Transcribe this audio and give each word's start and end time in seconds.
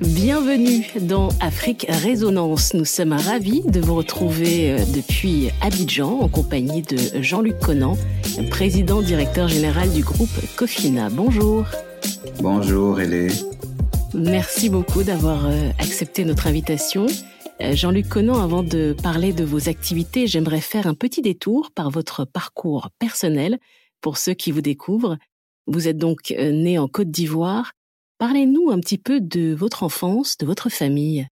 Bienvenue 0.00 0.86
dans 1.00 1.30
Afrique 1.40 1.86
Résonance. 1.88 2.74
Nous 2.74 2.84
sommes 2.84 3.12
ravis 3.12 3.62
de 3.62 3.80
vous 3.80 3.94
retrouver 3.94 4.72
euh, 4.72 4.78
depuis 4.94 5.50
Abidjan 5.60 6.20
en 6.20 6.28
compagnie 6.28 6.82
de 6.82 6.96
Jean-Luc 7.20 7.58
Conan, 7.58 7.96
président 8.50 9.02
directeur 9.02 9.48
général 9.48 9.90
du 9.90 10.02
groupe 10.02 10.30
Cofina. 10.56 11.08
Bonjour. 11.10 11.66
Bonjour 12.40 13.00
Hélé. 13.00 13.28
Merci 14.14 14.68
beaucoup 14.68 15.02
d'avoir 15.02 15.46
euh, 15.46 15.70
accepté 15.78 16.24
notre 16.24 16.46
invitation. 16.46 17.06
Euh, 17.60 17.74
Jean-Luc 17.74 18.08
Conan, 18.08 18.42
avant 18.42 18.62
de 18.62 18.94
parler 19.02 19.32
de 19.32 19.44
vos 19.44 19.68
activités, 19.68 20.26
j'aimerais 20.26 20.60
faire 20.60 20.86
un 20.86 20.94
petit 20.94 21.22
détour 21.22 21.70
par 21.74 21.90
votre 21.90 22.24
parcours 22.24 22.90
personnel 22.98 23.58
pour 24.02 24.18
ceux 24.18 24.34
qui 24.34 24.52
vous 24.52 24.60
découvrent. 24.60 25.16
Vous 25.66 25.88
êtes 25.88 25.98
donc 25.98 26.34
né 26.36 26.78
en 26.78 26.88
Côte 26.88 27.10
d'Ivoire 27.10 27.72
Parlez-nous 28.22 28.70
un 28.70 28.78
petit 28.78 28.98
peu 28.98 29.20
de 29.20 29.52
votre 29.52 29.82
enfance, 29.82 30.38
de 30.38 30.46
votre 30.46 30.68
famille. 30.68 31.26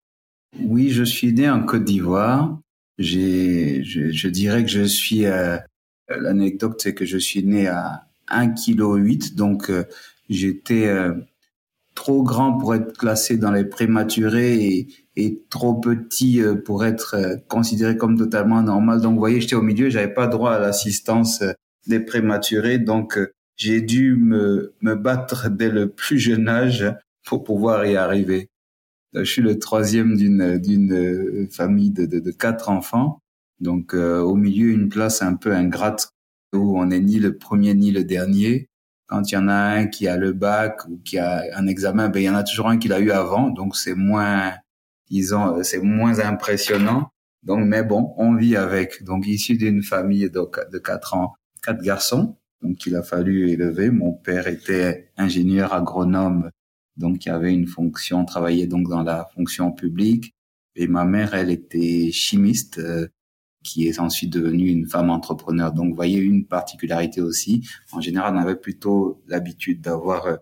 Oui, 0.59 0.89
je 0.89 1.03
suis 1.03 1.31
né 1.31 1.47
en 1.47 1.61
Côte 1.61 1.83
d'Ivoire. 1.83 2.57
Je, 2.97 4.27
dirais 4.27 4.63
que 4.63 4.71
je 4.71 4.85
suis, 4.85 5.27
euh, 5.27 5.59
l'anecdote 6.09 6.81
c'est 6.81 6.95
que 6.95 7.05
je 7.05 7.19
suis 7.19 7.43
né 7.43 7.67
à 7.67 8.07
1,8 8.31 9.29
kg, 9.29 9.35
donc 9.35 9.69
euh, 9.69 9.83
j'étais 10.31 10.87
euh, 10.87 11.13
trop 11.93 12.23
grand 12.23 12.57
pour 12.57 12.73
être 12.73 12.97
classé 12.97 13.37
dans 13.37 13.51
les 13.51 13.65
prématurés 13.65 14.55
et, 14.55 14.87
et 15.15 15.43
trop 15.51 15.75
petit 15.75 16.41
pour 16.65 16.83
être 16.85 17.37
considéré 17.47 17.97
comme 17.97 18.17
totalement 18.17 18.63
normal. 18.63 18.99
Donc 18.99 19.13
vous 19.13 19.19
voyez, 19.19 19.39
j'étais 19.41 19.53
au 19.53 19.61
milieu, 19.61 19.91
j'avais 19.91 20.11
pas 20.11 20.25
droit 20.25 20.53
à 20.53 20.59
l'assistance 20.59 21.43
des 21.89 21.99
prématurés, 21.99 22.79
donc 22.79 23.19
j'ai 23.57 23.81
dû 23.81 24.15
me, 24.15 24.73
me 24.81 24.95
battre 24.95 25.49
dès 25.49 25.69
le 25.69 25.89
plus 25.89 26.17
jeune 26.17 26.47
âge 26.47 26.85
pour 27.25 27.43
pouvoir 27.43 27.85
y 27.85 27.97
arriver. 27.97 28.49
Je 29.13 29.23
suis 29.23 29.41
le 29.41 29.57
troisième 29.59 30.15
d'une 30.15 30.59
d'une 30.59 31.47
famille 31.51 31.91
de, 31.91 32.05
de, 32.05 32.19
de, 32.19 32.31
quatre 32.31 32.69
enfants, 32.69 33.21
donc 33.59 33.93
euh, 33.93 34.19
au 34.21 34.35
milieu 34.35 34.69
une 34.69 34.87
place 34.87 35.21
un 35.21 35.35
peu 35.35 35.53
ingrate 35.53 36.11
où 36.53 36.79
on 36.79 36.85
n'est 36.85 36.99
ni 36.99 37.19
le 37.19 37.37
premier 37.37 37.73
ni 37.73 37.91
le 37.91 38.03
dernier. 38.03 38.67
Quand 39.07 39.31
il 39.31 39.33
y 39.33 39.37
en 39.37 39.47
a 39.47 39.55
un 39.55 39.87
qui 39.87 40.07
a 40.07 40.17
le 40.17 40.31
bac 40.33 40.87
ou 40.87 40.99
qui 41.03 41.17
a 41.17 41.43
un 41.55 41.65
examen, 41.65 42.09
ben 42.09 42.19
il 42.19 42.25
y 42.25 42.29
en 42.29 42.35
a 42.35 42.43
toujours 42.43 42.69
un 42.69 42.77
qui 42.77 42.87
l'a 42.87 42.99
eu 42.99 43.11
avant, 43.11 43.49
donc 43.49 43.75
c'est 43.75 43.95
moins, 43.95 44.53
disons, 45.09 45.63
c'est 45.63 45.81
moins 45.81 46.19
impressionnant. 46.19 47.09
Donc 47.43 47.65
mais 47.65 47.83
bon, 47.83 48.13
on 48.17 48.35
vit 48.35 48.55
avec. 48.55 49.03
Donc 49.03 49.25
issu 49.27 49.57
d'une 49.57 49.81
famille 49.81 50.29
de, 50.29 50.41
de 50.71 50.77
quatre 50.77 51.15
ans, 51.15 51.33
quatre 51.61 51.81
garçons, 51.81 52.37
donc 52.61 52.85
il 52.85 52.95
a 52.95 53.03
fallu 53.03 53.49
élever. 53.49 53.89
Mon 53.89 54.13
père 54.13 54.47
était 54.47 55.11
ingénieur 55.17 55.73
agronome, 55.73 56.51
donc 56.97 57.25
il 57.25 57.29
avait 57.29 57.53
une 57.53 57.67
fonction, 57.67 58.25
travaillait 58.25 58.67
donc 58.67 58.89
dans 58.89 59.03
la 59.03 59.27
fonction 59.33 59.71
publique. 59.71 60.35
Et 60.75 60.87
ma 60.87 61.05
mère, 61.05 61.33
elle 61.33 61.49
était 61.49 62.11
chimiste, 62.11 62.79
euh, 62.79 63.07
qui 63.63 63.87
est 63.87 63.99
ensuite 63.99 64.31
devenue 64.31 64.69
une 64.69 64.87
femme 64.87 65.09
entrepreneur. 65.09 65.73
Donc 65.73 65.89
vous 65.89 65.95
voyez 65.95 66.19
une 66.19 66.45
particularité 66.45 67.21
aussi. 67.21 67.67
En 67.91 68.01
général, 68.01 68.35
on 68.35 68.39
avait 68.39 68.55
plutôt 68.55 69.21
l'habitude 69.27 69.81
d'avoir 69.81 70.25
euh, 70.25 70.37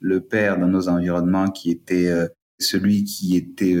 le 0.00 0.20
père 0.20 0.58
dans 0.58 0.68
nos 0.68 0.88
environnements 0.88 1.50
qui 1.50 1.70
était 1.70 2.08
euh, 2.08 2.28
celui 2.58 3.04
qui 3.04 3.36
était 3.36 3.76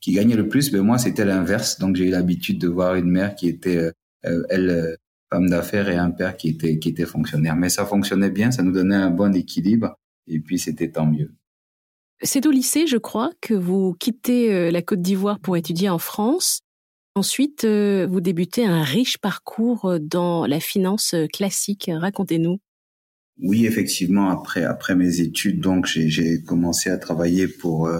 qui 0.00 0.12
gagnait 0.12 0.36
le 0.36 0.48
plus. 0.48 0.72
Mais 0.72 0.80
moi, 0.80 0.98
c'était 0.98 1.24
l'inverse. 1.24 1.78
Donc 1.78 1.96
j'ai 1.96 2.08
eu 2.08 2.10
l'habitude 2.10 2.58
de 2.58 2.68
voir 2.68 2.96
une 2.96 3.10
mère 3.10 3.34
qui 3.34 3.48
était 3.48 3.92
elle 4.22 4.96
femme 5.34 5.48
d'affaires 5.50 5.88
et 5.88 5.96
un 5.96 6.12
père 6.12 6.36
qui 6.36 6.50
était, 6.50 6.78
qui 6.78 6.90
était 6.90 7.06
fonctionnaire. 7.06 7.56
Mais 7.56 7.68
ça 7.68 7.84
fonctionnait 7.84 8.30
bien, 8.30 8.52
ça 8.52 8.62
nous 8.62 8.70
donnait 8.70 8.94
un 8.94 9.10
bon 9.10 9.34
équilibre 9.34 9.96
et 10.28 10.38
puis 10.38 10.60
c'était 10.60 10.90
tant 10.92 11.06
mieux. 11.06 11.32
C'est 12.22 12.46
au 12.46 12.52
lycée, 12.52 12.86
je 12.86 12.98
crois, 12.98 13.32
que 13.40 13.52
vous 13.52 13.96
quittez 13.98 14.54
euh, 14.54 14.70
la 14.70 14.80
Côte 14.80 15.02
d'Ivoire 15.02 15.40
pour 15.40 15.56
étudier 15.56 15.88
en 15.88 15.98
France. 15.98 16.60
Ensuite, 17.16 17.64
euh, 17.64 18.06
vous 18.08 18.20
débutez 18.20 18.64
un 18.64 18.84
riche 18.84 19.18
parcours 19.18 19.86
euh, 19.86 19.98
dans 19.98 20.46
la 20.46 20.60
finance 20.60 21.16
classique. 21.32 21.90
Racontez-nous. 21.92 22.60
Oui, 23.42 23.66
effectivement, 23.66 24.30
après, 24.30 24.62
après 24.62 24.94
mes 24.94 25.20
études, 25.20 25.60
donc, 25.60 25.86
j'ai 25.86 26.44
commencé 26.44 26.90
à 26.90 26.98
travailler 26.98 27.48
pour 27.48 27.90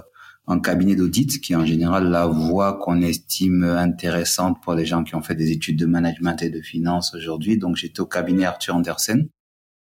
en 0.47 0.60
cabinet 0.60 0.94
d'audit, 0.94 1.41
qui 1.41 1.55
est 1.55 1.56
en 1.56 1.65
général 1.65 2.10
la 2.10 2.27
voie 2.27 2.78
qu'on 2.78 3.00
estime 3.00 3.65
intéressante 3.65 4.62
pour 4.62 4.75
les 4.75 4.84
gens 4.84 5.03
qui 5.03 5.15
ont 5.15 5.22
fait 5.22 5.34
des 5.34 5.50
études 5.53 5.78
de 5.78 5.87
management 5.87 6.43
et 6.43 6.50
de 6.50 6.60
finance 6.60 7.15
aujourd'hui. 7.15 7.56
Donc 7.56 7.77
j'étais 7.77 8.00
au 8.00 8.06
cabinet 8.06 8.44
Arthur 8.44 8.77
Andersen, 8.77 9.28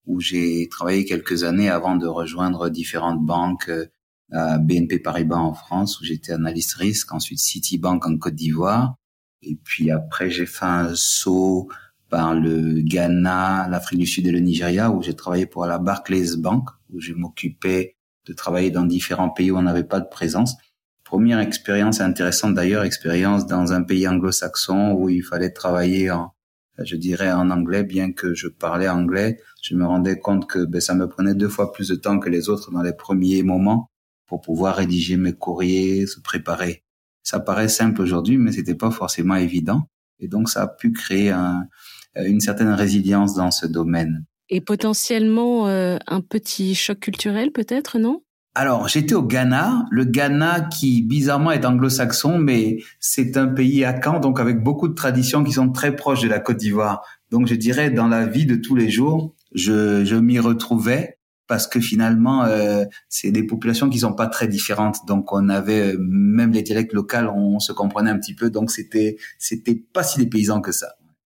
où 0.05 0.19
j'ai 0.19 0.67
travaillé 0.69 1.05
quelques 1.05 1.43
années 1.43 1.69
avant 1.69 1.95
de 1.95 2.07
rejoindre 2.07 2.69
différentes 2.69 3.23
banques, 3.23 3.69
euh, 3.69 3.85
à 4.33 4.57
BNP 4.57 4.99
Paribas 4.99 5.37
en 5.37 5.53
France, 5.53 5.99
où 5.99 6.05
j'étais 6.05 6.31
analyste 6.31 6.73
risque, 6.75 7.13
ensuite 7.13 7.39
Citibank 7.39 8.05
en 8.05 8.17
Côte 8.17 8.35
d'Ivoire. 8.35 8.95
Et 9.41 9.57
puis 9.63 9.91
après, 9.91 10.29
j'ai 10.29 10.45
fait 10.45 10.65
un 10.65 10.93
saut 10.95 11.69
par 12.09 12.35
le 12.35 12.81
Ghana, 12.81 13.67
l'Afrique 13.69 13.99
du 13.99 14.05
Sud 14.05 14.27
et 14.27 14.31
le 14.31 14.39
Nigeria, 14.39 14.91
où 14.91 15.01
j'ai 15.01 15.15
travaillé 15.15 15.45
pour 15.45 15.65
la 15.65 15.79
Barclays 15.79 16.37
Bank, 16.37 16.69
où 16.89 16.99
je 16.99 17.13
m'occupais 17.13 17.95
de 18.25 18.33
travailler 18.33 18.71
dans 18.71 18.85
différents 18.85 19.29
pays 19.29 19.51
où 19.51 19.57
on 19.57 19.63
n'avait 19.63 19.83
pas 19.83 19.99
de 19.99 20.07
présence. 20.07 20.55
Première 21.03 21.39
expérience 21.39 21.99
intéressante 21.99 22.53
d'ailleurs, 22.53 22.83
expérience 22.83 23.45
dans 23.45 23.73
un 23.73 23.83
pays 23.83 24.07
anglo-saxon 24.07 24.93
où 24.93 25.09
il 25.09 25.23
fallait 25.23 25.51
travailler 25.51 26.09
en, 26.11 26.33
je 26.77 26.95
dirais 26.95 27.31
en 27.31 27.49
anglais, 27.49 27.83
bien 27.83 28.11
que 28.13 28.33
je 28.33 28.47
parlais 28.47 28.87
anglais, 28.87 29.39
je 29.61 29.75
me 29.75 29.85
rendais 29.85 30.19
compte 30.19 30.47
que 30.47 30.65
ben, 30.65 30.79
ça 30.79 30.93
me 30.93 31.07
prenait 31.07 31.35
deux 31.35 31.49
fois 31.49 31.71
plus 31.71 31.89
de 31.89 31.95
temps 31.95 32.19
que 32.19 32.29
les 32.29 32.49
autres 32.49 32.71
dans 32.71 32.81
les 32.81 32.93
premiers 32.93 33.43
moments 33.43 33.89
pour 34.25 34.41
pouvoir 34.41 34.77
rédiger 34.77 35.17
mes 35.17 35.33
courriers, 35.33 36.07
se 36.07 36.21
préparer. 36.21 36.83
Ça 37.23 37.39
paraît 37.39 37.67
simple 37.67 38.01
aujourd'hui, 38.01 38.37
mais 38.37 38.51
c'était 38.51 38.75
pas 38.75 38.91
forcément 38.91 39.35
évident. 39.35 39.87
Et 40.19 40.27
donc, 40.27 40.49
ça 40.49 40.63
a 40.63 40.67
pu 40.67 40.91
créer 40.91 41.31
un, 41.31 41.67
une 42.15 42.39
certaine 42.39 42.69
résilience 42.69 43.33
dans 43.33 43.51
ce 43.51 43.65
domaine 43.65 44.25
et 44.51 44.61
potentiellement 44.61 45.67
euh, 45.67 45.97
un 46.07 46.21
petit 46.21 46.75
choc 46.75 46.99
culturel 46.99 47.51
peut-être, 47.51 47.97
non? 47.97 48.21
Alors, 48.53 48.89
j'étais 48.89 49.15
au 49.15 49.23
Ghana, 49.23 49.85
le 49.91 50.03
Ghana 50.03 50.59
qui 50.59 51.03
bizarrement 51.03 51.51
est 51.51 51.65
anglo-saxon, 51.65 52.37
mais 52.37 52.79
c'est 52.99 53.37
un 53.37 53.47
pays 53.47 53.85
à 53.85 53.99
Caen, 53.99 54.19
donc 54.19 54.41
avec 54.41 54.61
beaucoup 54.61 54.89
de 54.89 54.93
traditions 54.93 55.41
qui 55.45 55.53
sont 55.53 55.71
très 55.71 55.95
proches 55.95 56.21
de 56.21 56.27
la 56.27 56.39
Côte 56.39 56.57
d'Ivoire. 56.57 57.01
Donc, 57.31 57.47
je 57.47 57.55
dirais 57.55 57.91
dans 57.91 58.09
la 58.09 58.25
vie 58.25 58.45
de 58.45 58.55
tous 58.55 58.75
les 58.75 58.89
jours, 58.89 59.33
je, 59.55 60.03
je 60.03 60.15
m'y 60.17 60.37
retrouvais 60.37 61.17
parce 61.47 61.65
que 61.65 61.79
finalement, 61.79 62.43
euh, 62.43 62.83
c'est 63.07 63.31
des 63.31 63.43
populations 63.43 63.89
qui 63.89 63.99
sont 63.99 64.13
pas 64.13 64.27
très 64.27 64.49
différentes. 64.49 65.05
Donc, 65.07 65.31
on 65.31 65.47
avait 65.47 65.93
euh, 65.93 65.97
même 65.99 66.51
les 66.51 66.61
dialectes 66.61 66.91
locaux, 66.91 67.17
on 67.33 67.59
se 67.59 67.71
comprenait 67.71 68.11
un 68.11 68.19
petit 68.19 68.35
peu. 68.35 68.49
Donc, 68.49 68.69
c'était 68.69 69.15
c'était 69.39 69.75
pas 69.75 70.03
si 70.03 70.19
des 70.19 70.27
paysans 70.27 70.59
que 70.59 70.73
ça. 70.73 70.95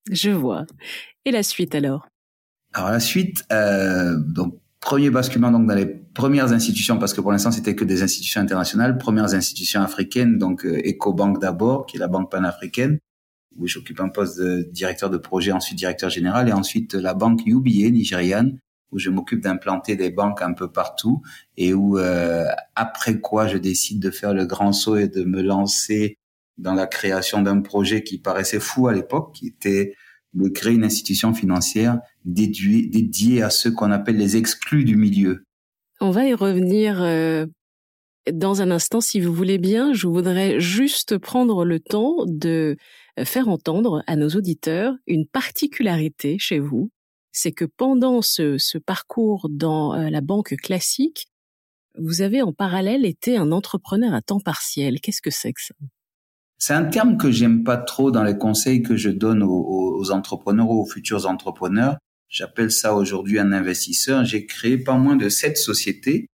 Je 0.09 0.31
vois. 0.31 0.65
Et 1.25 1.31
la 1.31 1.43
suite 1.43 1.75
alors? 1.75 2.07
Alors 2.73 2.89
la 2.89 2.99
suite, 2.99 3.43
euh, 3.51 4.17
donc 4.17 4.59
premier 4.79 5.09
basculement 5.09 5.51
donc 5.51 5.65
dans 5.67 5.75
les 5.75 5.85
premières 5.85 6.51
institutions 6.51 6.97
parce 6.97 7.13
que 7.13 7.21
pour 7.21 7.31
l'instant 7.31 7.51
c'était 7.51 7.75
que 7.75 7.85
des 7.85 8.03
institutions 8.03 8.41
internationales, 8.41 8.97
premières 8.97 9.33
institutions 9.33 9.81
africaines 9.81 10.37
donc 10.37 10.65
euh, 10.65 10.81
EcoBank 10.85 11.39
d'abord 11.39 11.85
qui 11.85 11.97
est 11.97 11.99
la 11.99 12.07
banque 12.07 12.29
panafricaine 12.29 12.99
où 13.57 13.67
j'occupe 13.67 13.99
un 13.99 14.09
poste 14.09 14.39
de 14.39 14.67
directeur 14.71 15.09
de 15.09 15.17
projet, 15.17 15.51
ensuite 15.51 15.77
directeur 15.77 16.09
général 16.09 16.49
et 16.49 16.53
ensuite 16.53 16.95
la 16.95 17.13
banque 17.13 17.41
UBA 17.45 17.91
nigériane 17.91 18.57
où 18.91 18.99
je 18.99 19.09
m'occupe 19.09 19.41
d'implanter 19.41 19.95
des 19.95 20.11
banques 20.11 20.41
un 20.41 20.53
peu 20.53 20.71
partout 20.71 21.21
et 21.57 21.73
où 21.73 21.97
euh, 21.97 22.45
après 22.75 23.19
quoi 23.19 23.47
je 23.47 23.57
décide 23.57 23.99
de 23.99 24.11
faire 24.11 24.33
le 24.33 24.45
grand 24.45 24.73
saut 24.73 24.97
et 24.97 25.07
de 25.07 25.23
me 25.23 25.41
lancer 25.41 26.17
dans 26.57 26.73
la 26.73 26.85
création 26.85 27.41
d'un 27.41 27.61
projet 27.61 28.03
qui 28.03 28.19
paraissait 28.19 28.59
fou 28.59 28.87
à 28.87 28.93
l'époque, 28.93 29.33
qui 29.33 29.47
était 29.47 29.95
de 30.33 30.49
créer 30.49 30.73
une 30.73 30.83
institution 30.83 31.33
financière 31.33 31.99
dédiée 32.25 33.41
à 33.41 33.49
ceux 33.49 33.71
qu'on 33.71 33.91
appelle 33.91 34.17
les 34.17 34.37
exclus 34.37 34.83
du 34.83 34.95
milieu. 34.95 35.43
On 36.01 36.11
va 36.11 36.25
y 36.25 36.33
revenir 36.33 37.01
euh, 37.01 37.45
dans 38.31 38.61
un 38.61 38.71
instant, 38.71 39.01
si 39.01 39.19
vous 39.19 39.33
voulez 39.33 39.57
bien. 39.57 39.93
Je 39.93 40.07
voudrais 40.07 40.59
juste 40.59 41.17
prendre 41.17 41.65
le 41.65 41.79
temps 41.79 42.25
de 42.25 42.77
faire 43.23 43.47
entendre 43.47 44.03
à 44.07 44.15
nos 44.15 44.29
auditeurs 44.29 44.95
une 45.07 45.27
particularité 45.27 46.37
chez 46.39 46.59
vous. 46.59 46.89
C'est 47.31 47.51
que 47.51 47.65
pendant 47.65 48.21
ce, 48.21 48.57
ce 48.57 48.77
parcours 48.77 49.47
dans 49.49 49.95
euh, 49.95 50.09
la 50.09 50.21
banque 50.21 50.55
classique, 50.57 51.27
vous 51.97 52.21
avez 52.21 52.41
en 52.41 52.53
parallèle 52.53 53.05
été 53.05 53.37
un 53.37 53.51
entrepreneur 53.51 54.13
à 54.13 54.21
temps 54.21 54.39
partiel. 54.39 54.99
Qu'est-ce 54.99 55.21
que 55.21 55.29
c'est 55.29 55.53
que 55.53 55.61
ça? 55.61 55.75
C'est 56.57 56.73
un 56.73 56.85
terme 56.85 57.17
que 57.17 57.29
j'aime 57.29 57.63
pas 57.63 57.77
trop 57.77 58.09
dans 58.09 58.23
les 58.23 58.37
conseils 58.37 58.81
que 58.81 58.95
je 58.95 59.09
donne 59.09 59.43
aux, 59.43 60.11
entrepreneurs 60.11 60.69
ou 60.69 60.81
aux 60.81 60.85
futurs 60.85 61.27
entrepreneurs. 61.27 61.97
J'appelle 62.33 62.71
ça 62.71 62.95
aujourd'hui 62.95 63.37
un 63.37 63.51
investisseur. 63.51 64.25
J'ai 64.25 64.47
créé 64.47 64.79
pas 64.79 64.97
moins 64.97 65.15
de 65.15 65.29
sept 65.29 65.55
sociétés 65.55 66.25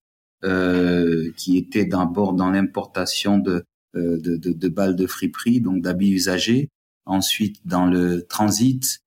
euh, 0.46 1.30
qui 1.36 1.58
étaient 1.58 1.84
d'abord 1.84 2.32
dans 2.32 2.50
l'importation 2.50 3.38
de, 3.38 3.66
euh, 3.98 4.18
de, 4.18 4.38
de, 4.38 4.54
de, 4.54 4.68
balles 4.70 4.96
de 4.96 5.06
friperie, 5.06 5.60
donc 5.60 5.82
d'habits 5.82 6.12
usagés. 6.12 6.70
Ensuite, 7.06 7.58
dans 7.68 7.86
le 7.86 8.26
transit, 8.26 9.02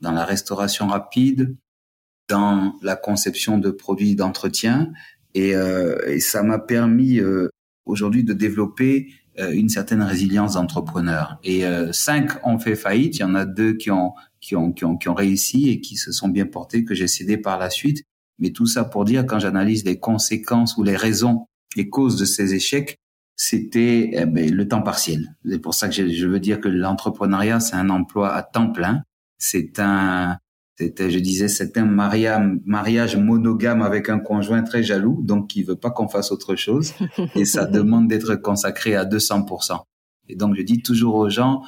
dans 0.00 0.12
la 0.12 0.24
restauration 0.24 0.86
rapide, 0.86 1.56
dans 2.28 2.76
la 2.82 2.94
conception 2.94 3.58
de 3.58 3.70
produits 3.72 4.14
d'entretien 4.14 4.92
et, 5.34 5.54
et 6.06 6.20
ça 6.20 6.42
m'a 6.42 6.58
permis 6.58 7.20
aujourd'hui 7.86 8.22
de 8.22 8.34
développer 8.34 9.14
une 9.38 9.70
certaine 9.70 10.02
résilience 10.02 10.54
d'entrepreneur. 10.54 11.38
Et 11.42 11.62
cinq 11.92 12.46
ont 12.46 12.58
fait 12.58 12.76
faillite, 12.76 13.16
il 13.16 13.20
y 13.20 13.24
en 13.24 13.34
a 13.34 13.46
deux 13.46 13.72
qui 13.72 13.90
ont 13.90 14.12
qui 14.48 14.56
ont, 14.56 14.72
qui 14.72 14.86
ont, 14.86 14.96
qui 14.96 15.10
ont 15.10 15.14
réussi 15.14 15.68
et 15.68 15.80
qui 15.80 15.96
se 15.96 16.10
sont 16.10 16.28
bien 16.28 16.46
portés, 16.46 16.84
que 16.84 16.94
j'ai 16.94 17.06
cédé 17.06 17.36
par 17.36 17.58
la 17.58 17.68
suite. 17.68 18.02
Mais 18.38 18.50
tout 18.50 18.66
ça 18.66 18.84
pour 18.84 19.04
dire, 19.04 19.26
quand 19.26 19.38
j'analyse 19.38 19.84
les 19.84 19.98
conséquences 20.00 20.78
ou 20.78 20.82
les 20.82 20.96
raisons, 20.96 21.44
les 21.76 21.90
causes 21.90 22.16
de 22.16 22.24
ces 22.24 22.54
échecs, 22.54 22.96
c'était 23.36 24.10
eh 24.14 24.24
ben, 24.24 24.50
le 24.50 24.66
temps 24.66 24.82
partiel. 24.82 25.36
C'est 25.44 25.58
pour 25.58 25.74
ça 25.74 25.88
que 25.88 25.94
je, 25.94 26.08
je 26.08 26.26
veux 26.26 26.40
dire 26.40 26.62
que 26.62 26.68
l'entrepreneuriat, 26.68 27.60
c'est 27.60 27.76
un 27.76 27.90
emploi 27.90 28.34
à 28.34 28.42
temps 28.42 28.70
plein. 28.70 29.02
C'est 29.38 29.78
un, 29.80 30.38
c'était, 30.78 31.10
je 31.10 31.18
disais, 31.18 31.48
c'est 31.48 31.76
un 31.76 31.84
mariage, 31.84 33.16
monogame 33.16 33.82
avec 33.82 34.08
un 34.08 34.18
conjoint 34.18 34.62
très 34.62 34.82
jaloux, 34.82 35.18
donc 35.22 35.48
qui 35.48 35.62
veut 35.62 35.76
pas 35.76 35.90
qu'on 35.90 36.08
fasse 36.08 36.32
autre 36.32 36.56
chose. 36.56 36.94
Et 37.34 37.44
ça 37.44 37.66
demande 37.66 38.08
d'être 38.08 38.36
consacré 38.36 38.94
à 38.94 39.04
200%. 39.04 39.80
Et 40.28 40.36
donc, 40.36 40.54
je 40.56 40.62
dis 40.62 40.80
toujours 40.80 41.16
aux 41.16 41.28
gens, 41.28 41.62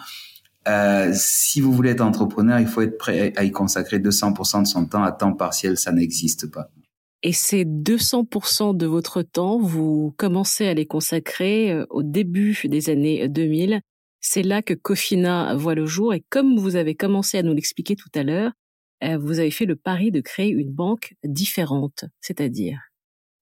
euh, 0.69 1.11
si 1.15 1.61
vous 1.61 1.73
voulez 1.73 1.91
être 1.91 2.01
entrepreneur, 2.03 2.61
il 2.61 2.67
faut 2.67 2.83
être 2.83 2.99
prêt 2.99 3.33
à 3.37 3.45
y 3.45 3.51
consacrer 3.51 3.99
200% 3.99 4.63
de 4.63 4.67
son 4.67 4.87
temps 4.87 5.03
à 5.03 5.13
temps 5.13 5.33
partiel. 5.33 5.77
Ça 5.77 5.93
n'existe 5.93 6.51
pas. 6.51 6.71
Et 7.23 7.33
ces 7.33 7.65
200% 7.65 8.77
de 8.77 8.87
votre 8.87 9.23
temps, 9.23 9.59
vous 9.59 10.15
commencez 10.17 10.67
à 10.67 10.75
les 10.75 10.87
consacrer 10.87 11.73
euh, 11.73 11.87
au 11.91 12.03
début 12.03 12.59
des 12.65 12.89
années 12.91 13.29
2000. 13.29 13.81
C'est 14.21 14.43
là 14.43 14.63
que 14.63 14.75
Cofina 14.75 15.55
voit 15.55 15.75
le 15.75 15.87
jour. 15.87 16.15
Et 16.15 16.25
comme 16.31 16.59
vous 16.59 16.77
avez 16.77 16.95
commencé 16.95 17.39
à 17.39 17.43
nous 17.43 17.55
l'expliquer 17.55 17.97
tout 17.97 18.11
à 18.15 18.23
l'heure, 18.23 18.53
euh, 19.03 19.19
vous 19.19 19.39
avez 19.39 19.51
fait 19.51 19.67
le 19.67 19.77
pari 19.77 20.11
de 20.11 20.21
créer 20.21 20.51
une 20.51 20.73
banque 20.73 21.15
différente, 21.25 22.05
c'est-à-dire? 22.21 22.79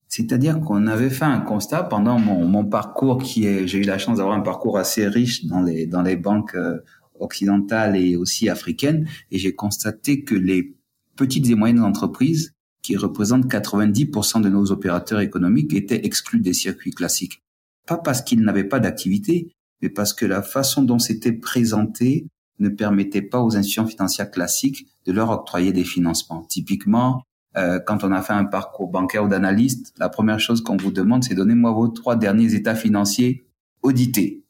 C'est-à-dire 0.08 0.60
qu'on 0.60 0.86
avait 0.86 1.10
fait 1.10 1.26
un 1.26 1.40
constat 1.40 1.82
pendant 1.82 2.18
mon, 2.18 2.46
mon 2.46 2.64
parcours 2.64 3.22
qui 3.22 3.46
est, 3.46 3.66
j'ai 3.66 3.78
eu 3.78 3.82
la 3.82 3.98
chance 3.98 4.18
d'avoir 4.18 4.36
un 4.36 4.40
parcours 4.40 4.78
assez 4.78 5.06
riche 5.06 5.44
dans 5.44 5.60
les 5.60 5.86
dans 5.86 6.00
les 6.00 6.16
banques 6.16 6.56
occidentale 7.20 7.96
et 7.96 8.16
aussi 8.16 8.48
africaine, 8.48 9.08
et 9.30 9.38
j'ai 9.38 9.54
constaté 9.54 10.24
que 10.24 10.34
les 10.34 10.74
petites 11.16 11.48
et 11.48 11.54
moyennes 11.54 11.82
entreprises, 11.82 12.52
qui 12.82 12.96
représentent 12.96 13.46
90% 13.46 14.40
de 14.40 14.48
nos 14.48 14.70
opérateurs 14.70 15.20
économiques, 15.20 15.74
étaient 15.74 16.06
exclus 16.06 16.40
des 16.40 16.52
circuits 16.52 16.92
classiques. 16.92 17.42
Pas 17.86 17.98
parce 17.98 18.22
qu'ils 18.22 18.42
n'avaient 18.42 18.64
pas 18.64 18.80
d'activité, 18.80 19.52
mais 19.82 19.90
parce 19.90 20.12
que 20.12 20.26
la 20.26 20.42
façon 20.42 20.82
dont 20.82 20.98
c'était 20.98 21.32
présenté 21.32 22.26
ne 22.58 22.68
permettait 22.68 23.22
pas 23.22 23.40
aux 23.40 23.56
institutions 23.56 23.86
financières 23.86 24.30
classiques 24.30 24.88
de 25.06 25.12
leur 25.12 25.30
octroyer 25.30 25.72
des 25.72 25.84
financements. 25.84 26.42
Typiquement, 26.42 27.22
euh, 27.56 27.78
quand 27.78 28.04
on 28.04 28.12
a 28.12 28.22
fait 28.22 28.32
un 28.32 28.44
parcours 28.44 28.88
bancaire 28.88 29.24
ou 29.24 29.28
d'analyste, 29.28 29.94
la 29.98 30.08
première 30.08 30.40
chose 30.40 30.62
qu'on 30.62 30.76
vous 30.76 30.90
demande, 30.90 31.24
c'est 31.24 31.34
donnez-moi 31.34 31.72
vos 31.72 31.88
trois 31.88 32.16
derniers 32.16 32.54
états 32.54 32.74
financiers 32.74 33.44
audités 33.82 34.44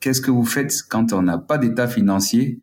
qu'est-ce 0.00 0.20
que 0.20 0.30
vous 0.30 0.44
faites 0.44 0.72
quand 0.88 1.12
on 1.12 1.22
n'a 1.22 1.38
pas 1.38 1.58
d'état 1.58 1.88
financier 1.88 2.60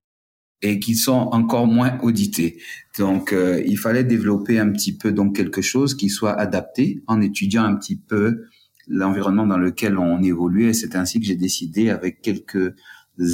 et 0.61 0.79
qui 0.79 0.95
sont 0.95 1.13
encore 1.13 1.67
moins 1.67 1.97
audités? 2.01 2.61
Donc, 2.97 3.33
euh, 3.33 3.61
il 3.65 3.77
fallait 3.77 4.03
développer 4.03 4.59
un 4.59 4.71
petit 4.71 4.97
peu 4.97 5.11
donc 5.11 5.35
quelque 5.35 5.61
chose 5.61 5.95
qui 5.95 6.09
soit 6.09 6.33
adapté 6.33 7.03
en 7.07 7.21
étudiant 7.21 7.63
un 7.63 7.75
petit 7.75 7.97
peu 7.97 8.43
l'environnement 8.87 9.47
dans 9.47 9.57
lequel 9.57 9.97
on 9.97 10.21
évoluait. 10.21 10.73
C'est 10.73 10.95
ainsi 10.95 11.19
que 11.19 11.25
j'ai 11.25 11.35
décidé, 11.35 11.89
avec 11.89 12.21
quelques 12.21 12.75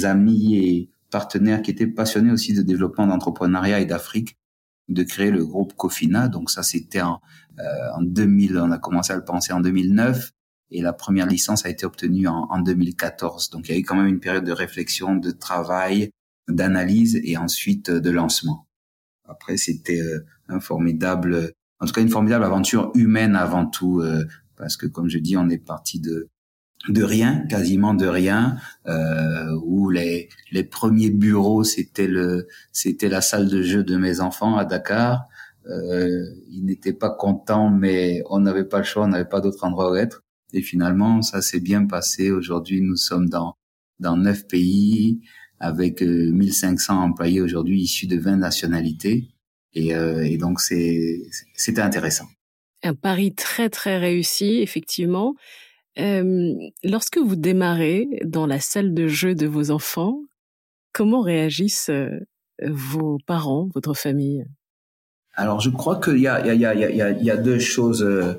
amis 0.04 0.56
et 0.56 0.90
partenaires 1.10 1.62
qui 1.62 1.70
étaient 1.70 1.86
passionnés 1.86 2.32
aussi 2.32 2.54
de 2.54 2.62
développement 2.62 3.06
d'entrepreneuriat 3.06 3.80
et 3.80 3.86
d'Afrique, 3.86 4.38
de 4.88 5.02
créer 5.02 5.30
le 5.30 5.44
groupe 5.44 5.74
Cofina. 5.74 6.28
Donc 6.28 6.50
ça, 6.50 6.62
c'était 6.62 7.02
en, 7.02 7.20
euh, 7.58 7.62
en 7.96 8.02
2000. 8.02 8.58
On 8.58 8.70
a 8.72 8.78
commencé 8.78 9.12
à 9.12 9.16
le 9.16 9.24
penser 9.24 9.52
en 9.52 9.60
2009 9.60 10.32
et 10.72 10.82
la 10.82 10.92
première 10.92 11.26
licence 11.26 11.64
a 11.66 11.68
été 11.68 11.86
obtenue 11.86 12.26
en, 12.26 12.48
en 12.50 12.60
2014. 12.60 13.50
Donc 13.50 13.68
il 13.68 13.72
y 13.72 13.74
a 13.76 13.78
eu 13.78 13.84
quand 13.84 13.96
même 13.96 14.06
une 14.06 14.20
période 14.20 14.44
de 14.44 14.52
réflexion, 14.52 15.16
de 15.16 15.30
travail, 15.30 16.10
d'analyse 16.48 17.20
et 17.22 17.36
ensuite 17.36 17.90
euh, 17.90 18.00
de 18.00 18.10
lancement. 18.10 18.66
Après, 19.28 19.56
c'était 19.56 20.00
euh, 20.00 20.24
un 20.48 20.60
formidable, 20.60 21.52
en 21.80 21.86
tout 21.86 21.92
cas 21.92 22.00
une 22.00 22.08
formidable 22.08 22.44
aventure 22.44 22.90
humaine 22.94 23.36
avant 23.36 23.66
tout, 23.66 24.00
euh, 24.00 24.24
parce 24.56 24.76
que 24.76 24.86
comme 24.86 25.08
je 25.08 25.18
dis, 25.18 25.36
on 25.36 25.48
est 25.48 25.64
parti 25.64 26.00
de 26.00 26.28
de 26.88 27.04
rien, 27.04 27.46
quasiment 27.48 27.94
de 27.94 28.06
rien, 28.06 28.56
euh, 28.88 29.56
où 29.64 29.88
les 29.90 30.28
les 30.50 30.64
premiers 30.64 31.10
bureaux 31.10 31.62
c'était 31.62 32.08
le 32.08 32.48
c'était 32.72 33.08
la 33.08 33.20
salle 33.20 33.48
de 33.48 33.62
jeu 33.62 33.84
de 33.84 33.96
mes 33.96 34.20
enfants 34.20 34.56
à 34.56 34.64
Dakar. 34.64 35.28
Euh, 35.68 36.24
ils 36.48 36.64
n'étaient 36.64 36.92
pas 36.92 37.10
contents, 37.10 37.70
mais 37.70 38.22
on 38.28 38.40
n'avait 38.40 38.64
pas 38.64 38.78
le 38.78 38.84
choix, 38.84 39.04
on 39.04 39.08
n'avait 39.08 39.28
pas 39.28 39.40
d'autre 39.40 39.64
endroit 39.64 39.92
où 39.92 39.94
être. 39.94 40.24
Et 40.52 40.62
finalement, 40.62 41.22
ça 41.22 41.42
s'est 41.42 41.60
bien 41.60 41.86
passé. 41.86 42.30
Aujourd'hui, 42.30 42.80
nous 42.80 42.96
sommes 42.96 43.28
dans 43.28 43.56
dans 43.98 44.16
neuf 44.16 44.46
pays 44.48 45.20
avec 45.60 46.02
1500 46.02 46.94
euh, 46.94 46.96
employés 47.04 47.40
aujourd'hui 47.40 47.82
issus 47.82 48.06
de 48.06 48.18
20 48.18 48.36
nationalités. 48.36 49.28
Et, 49.74 49.94
euh, 49.94 50.22
et 50.22 50.36
donc, 50.36 50.60
c'est 50.60 51.22
c'était 51.54 51.80
intéressant. 51.80 52.26
Un 52.82 52.94
pari 52.94 53.34
très 53.34 53.70
très 53.70 53.98
réussi, 53.98 54.60
effectivement. 54.60 55.34
Euh, 55.98 56.54
lorsque 56.82 57.18
vous 57.18 57.36
démarrez 57.36 58.08
dans 58.24 58.46
la 58.46 58.60
salle 58.60 58.94
de 58.94 59.08
jeu 59.08 59.34
de 59.34 59.46
vos 59.46 59.70
enfants, 59.70 60.22
comment 60.92 61.20
réagissent 61.20 61.90
euh, 61.90 62.18
vos 62.66 63.18
parents, 63.26 63.68
votre 63.74 63.94
famille? 63.94 64.44
Alors, 65.34 65.60
je 65.60 65.70
crois 65.70 66.00
qu'il 66.00 66.18
y 66.18 66.26
a, 66.26 66.54
il 66.54 66.60
y, 66.60 66.66
a, 66.66 66.74
il 66.74 67.22
y, 67.22 67.24
y 67.24 67.30
a 67.30 67.36
deux 67.36 67.58
choses 67.58 68.02
euh, 68.02 68.34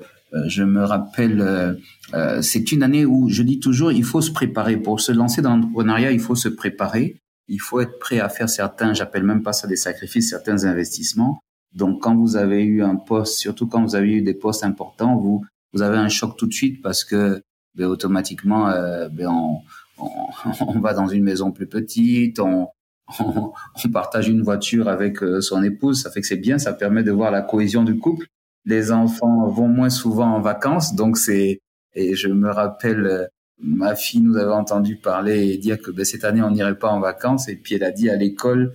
je 0.47 0.63
me 0.63 0.83
rappelle, 0.83 1.41
euh, 1.41 1.73
euh, 2.13 2.41
c'est 2.41 2.71
une 2.71 2.83
année 2.83 3.05
où 3.05 3.29
je 3.29 3.43
dis 3.43 3.59
toujours, 3.59 3.91
il 3.91 4.03
faut 4.03 4.21
se 4.21 4.31
préparer. 4.31 4.77
Pour 4.77 4.99
se 4.99 5.11
lancer 5.11 5.41
dans 5.41 5.55
l'entrepreneuriat, 5.55 6.11
il 6.11 6.19
faut 6.19 6.35
se 6.35 6.49
préparer. 6.49 7.17
Il 7.47 7.59
faut 7.59 7.81
être 7.81 7.99
prêt 7.99 8.19
à 8.19 8.29
faire 8.29 8.49
certains, 8.49 8.93
j'appelle 8.93 9.23
même 9.23 9.43
pas 9.43 9.53
ça 9.53 9.67
des 9.67 9.75
sacrifices, 9.75 10.29
certains 10.29 10.65
investissements. 10.65 11.39
Donc, 11.75 12.01
quand 12.01 12.15
vous 12.15 12.35
avez 12.35 12.63
eu 12.63 12.81
un 12.83 12.95
poste, 12.95 13.37
surtout 13.37 13.67
quand 13.67 13.83
vous 13.83 13.95
avez 13.95 14.13
eu 14.13 14.21
des 14.21 14.33
postes 14.33 14.63
importants, 14.63 15.17
vous 15.17 15.43
vous 15.73 15.81
avez 15.81 15.97
un 15.97 16.07
choc 16.07 16.37
tout 16.37 16.47
de 16.47 16.53
suite 16.53 16.81
parce 16.81 17.03
que 17.03 17.41
ben, 17.75 17.85
automatiquement, 17.85 18.71
ben, 19.11 19.27
on, 19.27 19.57
on, 19.97 20.09
on, 20.67 20.79
va 20.79 20.93
dans 20.93 21.07
une 21.07 21.23
maison 21.23 21.51
plus 21.51 21.67
petite, 21.67 22.39
on, 22.39 22.69
on, 23.19 23.51
on 23.83 23.89
partage 23.89 24.29
une 24.29 24.41
voiture 24.41 24.87
avec 24.87 25.17
son 25.41 25.63
épouse. 25.63 26.01
Ça 26.01 26.11
fait 26.11 26.21
que 26.21 26.27
c'est 26.27 26.37
bien, 26.37 26.59
ça 26.59 26.73
permet 26.73 27.03
de 27.03 27.11
voir 27.11 27.31
la 27.31 27.41
cohésion 27.41 27.83
du 27.83 27.97
couple 27.97 28.27
les 28.65 28.91
enfants 28.91 29.47
vont 29.47 29.67
moins 29.67 29.89
souvent 29.89 30.35
en 30.35 30.41
vacances, 30.41 30.95
donc 30.95 31.17
c'est 31.17 31.59
et 31.95 32.15
je 32.15 32.27
me 32.27 32.49
rappelle 32.49 33.05
euh, 33.05 33.25
ma 33.59 33.95
fille 33.95 34.21
nous 34.21 34.37
avait 34.37 34.51
entendu 34.51 34.97
parler 34.97 35.47
et 35.47 35.57
dire 35.57 35.81
que 35.81 35.91
ben, 35.91 36.05
cette 36.05 36.23
année 36.23 36.41
on 36.41 36.51
n'irait 36.51 36.77
pas 36.77 36.89
en 36.89 36.99
vacances. 36.99 37.47
Et 37.49 37.55
puis 37.55 37.75
elle 37.75 37.83
a 37.83 37.91
dit 37.91 38.09
à 38.09 38.15
l'école 38.15 38.73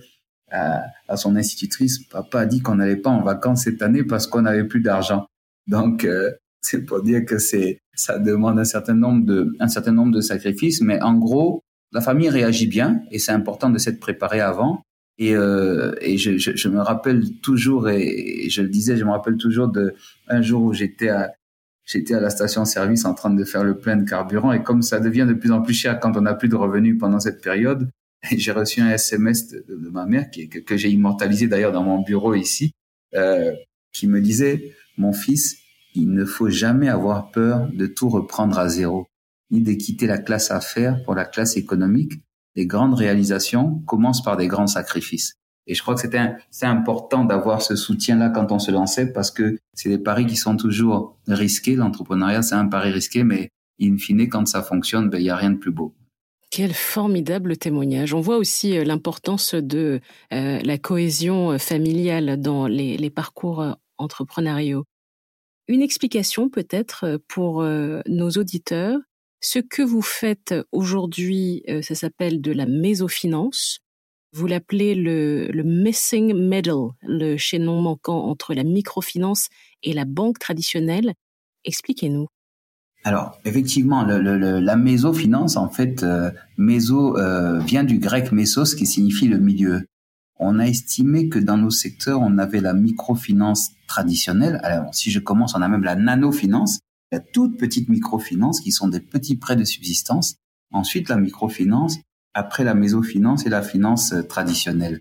à, 0.51 1.15
son 1.15 1.35
institutrice 1.35 1.99
papa 2.05 2.41
a 2.41 2.45
dit 2.47 2.61
qu'on 2.61 2.75
n'allait 2.75 2.95
pas 2.95 3.11
en 3.11 3.21
vacances 3.21 3.65
cette 3.65 3.83
année 3.83 4.03
parce 4.03 4.25
qu'on 4.25 4.41
n'avait 4.41 4.63
plus 4.63 4.81
d'argent 4.81 5.27
donc 5.67 6.05
euh, 6.05 6.31
c'est 6.61 6.85
pour 6.85 7.03
dire 7.03 7.23
que 7.25 7.37
c'est 7.37 7.79
ça 7.93 8.17
demande 8.17 8.57
un 8.57 8.65
certain 8.65 8.95
nombre 8.95 9.25
de 9.25 9.53
un 9.59 9.67
certain 9.67 9.91
nombre 9.91 10.13
de 10.13 10.21
sacrifices. 10.21 10.81
Mais 10.81 11.01
en 11.01 11.15
gros 11.15 11.61
la 11.91 12.01
famille 12.01 12.29
réagit 12.29 12.67
bien 12.67 13.01
et 13.11 13.19
c'est 13.19 13.31
important 13.31 13.69
de 13.69 13.77
s'être 13.77 13.99
préparé 13.99 14.41
avant 14.41 14.81
et, 15.19 15.35
euh, 15.35 15.93
et 16.01 16.17
je, 16.17 16.37
je, 16.37 16.55
je, 16.55 16.69
me 16.69 16.79
rappelle 16.79 17.23
toujours, 17.41 17.89
et, 17.89 18.49
je 18.49 18.61
le 18.61 18.69
disais, 18.69 18.95
je 18.95 19.03
me 19.03 19.11
rappelle 19.11 19.37
toujours 19.37 19.67
de 19.67 19.93
un 20.29 20.41
jour 20.41 20.63
où 20.63 20.73
j'étais 20.73 21.09
à 21.09 21.33
j'étais 21.85 22.13
à 22.13 22.19
la 22.19 22.29
station-service 22.29 23.03
en 23.05 23.15
train 23.15 23.31
de 23.31 23.43
faire 23.43 23.63
le 23.63 23.77
plein 23.77 23.97
de 23.97 24.07
carburant, 24.07 24.53
et 24.53 24.63
comme 24.63 24.81
ça 24.81 24.99
devient 24.99 25.25
de 25.27 25.33
plus 25.33 25.51
en 25.51 25.61
plus 25.61 25.73
cher 25.73 25.99
quand 25.99 26.15
on 26.15 26.21
n'a 26.21 26.35
plus 26.35 26.47
de 26.47 26.55
revenus 26.55 26.97
pendant 26.97 27.19
cette 27.19 27.41
période, 27.41 27.89
j'ai 28.31 28.51
reçu 28.51 28.81
un 28.81 28.91
SMS 28.91 29.49
de, 29.49 29.89
ma 29.91 30.05
mère 30.05 30.29
qui, 30.29 30.47
que, 30.47 30.59
que 30.59 30.77
j'ai 30.77 30.89
immortalisé 30.89 31.47
d'ailleurs 31.47 31.71
dans 31.73 31.83
mon 31.83 32.01
bureau 32.01 32.33
ici, 32.33 32.71
euh, 33.15 33.51
qui 33.91 34.07
me 34.07 34.21
disait 34.21 34.73
mon 34.97 35.13
fils, 35.13 35.57
il 35.95 36.13
ne 36.13 36.23
faut 36.25 36.49
jamais 36.49 36.87
avoir 36.87 37.31
peur 37.31 37.67
de 37.73 37.87
tout 37.87 38.09
reprendre 38.09 38.57
à 38.57 38.69
zéro, 38.69 39.07
ni 39.51 39.61
de 39.61 39.73
quitter 39.73 40.07
la 40.07 40.19
classe 40.19 40.51
affaires 40.51 41.03
pour 41.03 41.15
la 41.15 41.25
classe 41.25 41.57
économique 41.57 42.13
les 42.55 42.65
grandes 42.65 42.95
réalisations 42.95 43.81
commencent 43.85 44.23
par 44.23 44.37
des 44.37 44.47
grands 44.47 44.67
sacrifices. 44.67 45.35
Et 45.67 45.75
je 45.75 45.83
crois 45.83 45.93
que 45.93 46.01
c'est 46.49 46.65
important 46.65 47.25
d'avoir 47.25 47.61
ce 47.61 47.75
soutien-là 47.75 48.29
quand 48.29 48.51
on 48.51 48.57
se 48.57 48.71
lançait 48.71 49.13
parce 49.13 49.29
que 49.29 49.59
c'est 49.75 49.89
des 49.89 49.99
paris 49.99 50.25
qui 50.25 50.35
sont 50.35 50.57
toujours 50.57 51.15
risqués. 51.27 51.75
L'entrepreneuriat, 51.75 52.41
c'est 52.41 52.55
un 52.55 52.65
pari 52.65 52.89
risqué, 52.89 53.23
mais 53.23 53.51
in 53.79 53.97
fine, 53.97 54.27
quand 54.27 54.47
ça 54.47 54.63
fonctionne, 54.63 55.09
ben, 55.09 55.19
il 55.19 55.25
n'y 55.25 55.29
a 55.29 55.35
rien 55.35 55.51
de 55.51 55.57
plus 55.57 55.71
beau. 55.71 55.93
Quel 56.49 56.73
formidable 56.73 57.57
témoignage. 57.57 58.15
On 58.15 58.21
voit 58.21 58.37
aussi 58.37 58.75
euh, 58.75 58.83
l'importance 58.83 59.53
de 59.53 60.01
euh, 60.33 60.59
la 60.63 60.77
cohésion 60.79 61.51
euh, 61.51 61.57
familiale 61.59 62.41
dans 62.41 62.65
les 62.65 63.09
parcours 63.11 63.63
entrepreneuriaux. 63.99 64.85
Une 65.67 65.83
explication 65.83 66.49
peut-être 66.49 67.21
pour 67.27 67.63
nos 67.63 68.29
auditeurs 68.31 68.97
ce 69.41 69.59
que 69.59 69.81
vous 69.81 70.01
faites 70.01 70.53
aujourd'hui, 70.71 71.63
euh, 71.69 71.81
ça 71.81 71.95
s'appelle 71.95 72.41
de 72.41 72.51
la 72.51 72.65
mésofinance. 72.65 73.79
Vous 74.33 74.47
l'appelez 74.47 74.95
le, 74.95 75.49
missing 75.63 76.33
middle, 76.33 76.91
le 77.01 77.37
chaînon 77.37 77.81
manquant 77.81 78.25
entre 78.25 78.53
la 78.53 78.63
microfinance 78.63 79.47
et 79.81 79.93
la 79.93 80.05
banque 80.05 80.39
traditionnelle. 80.39 81.13
Expliquez-nous. 81.65 82.27
Alors, 83.05 83.39
effectivement, 83.45 84.03
la 84.03 84.75
mésofinance, 84.75 85.55
en 85.55 85.69
fait, 85.69 86.03
euh, 86.03 86.31
méso 86.57 87.17
euh, 87.17 87.59
vient 87.59 87.85
du 87.85 87.97
grec 87.97 88.31
mésos, 88.33 88.75
qui 88.75 88.85
signifie 88.85 89.29
le 89.29 89.39
milieu. 89.39 89.85
On 90.37 90.59
a 90.59 90.65
estimé 90.65 91.29
que 91.29 91.39
dans 91.39 91.57
nos 91.57 91.69
secteurs, 91.69 92.21
on 92.21 92.37
avait 92.37 92.61
la 92.61 92.73
microfinance 92.73 93.71
traditionnelle. 93.87 94.59
Alors, 94.63 94.93
si 94.93 95.11
je 95.11 95.19
commence, 95.19 95.55
on 95.55 95.61
a 95.61 95.67
même 95.69 95.83
la 95.83 95.95
nanofinance, 95.95 96.79
la 97.11 97.19
toute 97.19 97.57
petite 97.57 97.89
microfinance, 97.89 98.61
qui 98.61 98.71
sont 98.71 98.87
des 98.87 98.99
petits 98.99 99.35
prêts 99.35 99.55
de 99.55 99.63
subsistance. 99.63 100.35
Ensuite, 100.71 101.09
la 101.09 101.17
microfinance, 101.17 101.97
après 102.33 102.63
la 102.63 102.75
mésofinance 102.75 103.45
et 103.45 103.49
la 103.49 103.61
finance 103.61 104.13
traditionnelle. 104.27 104.99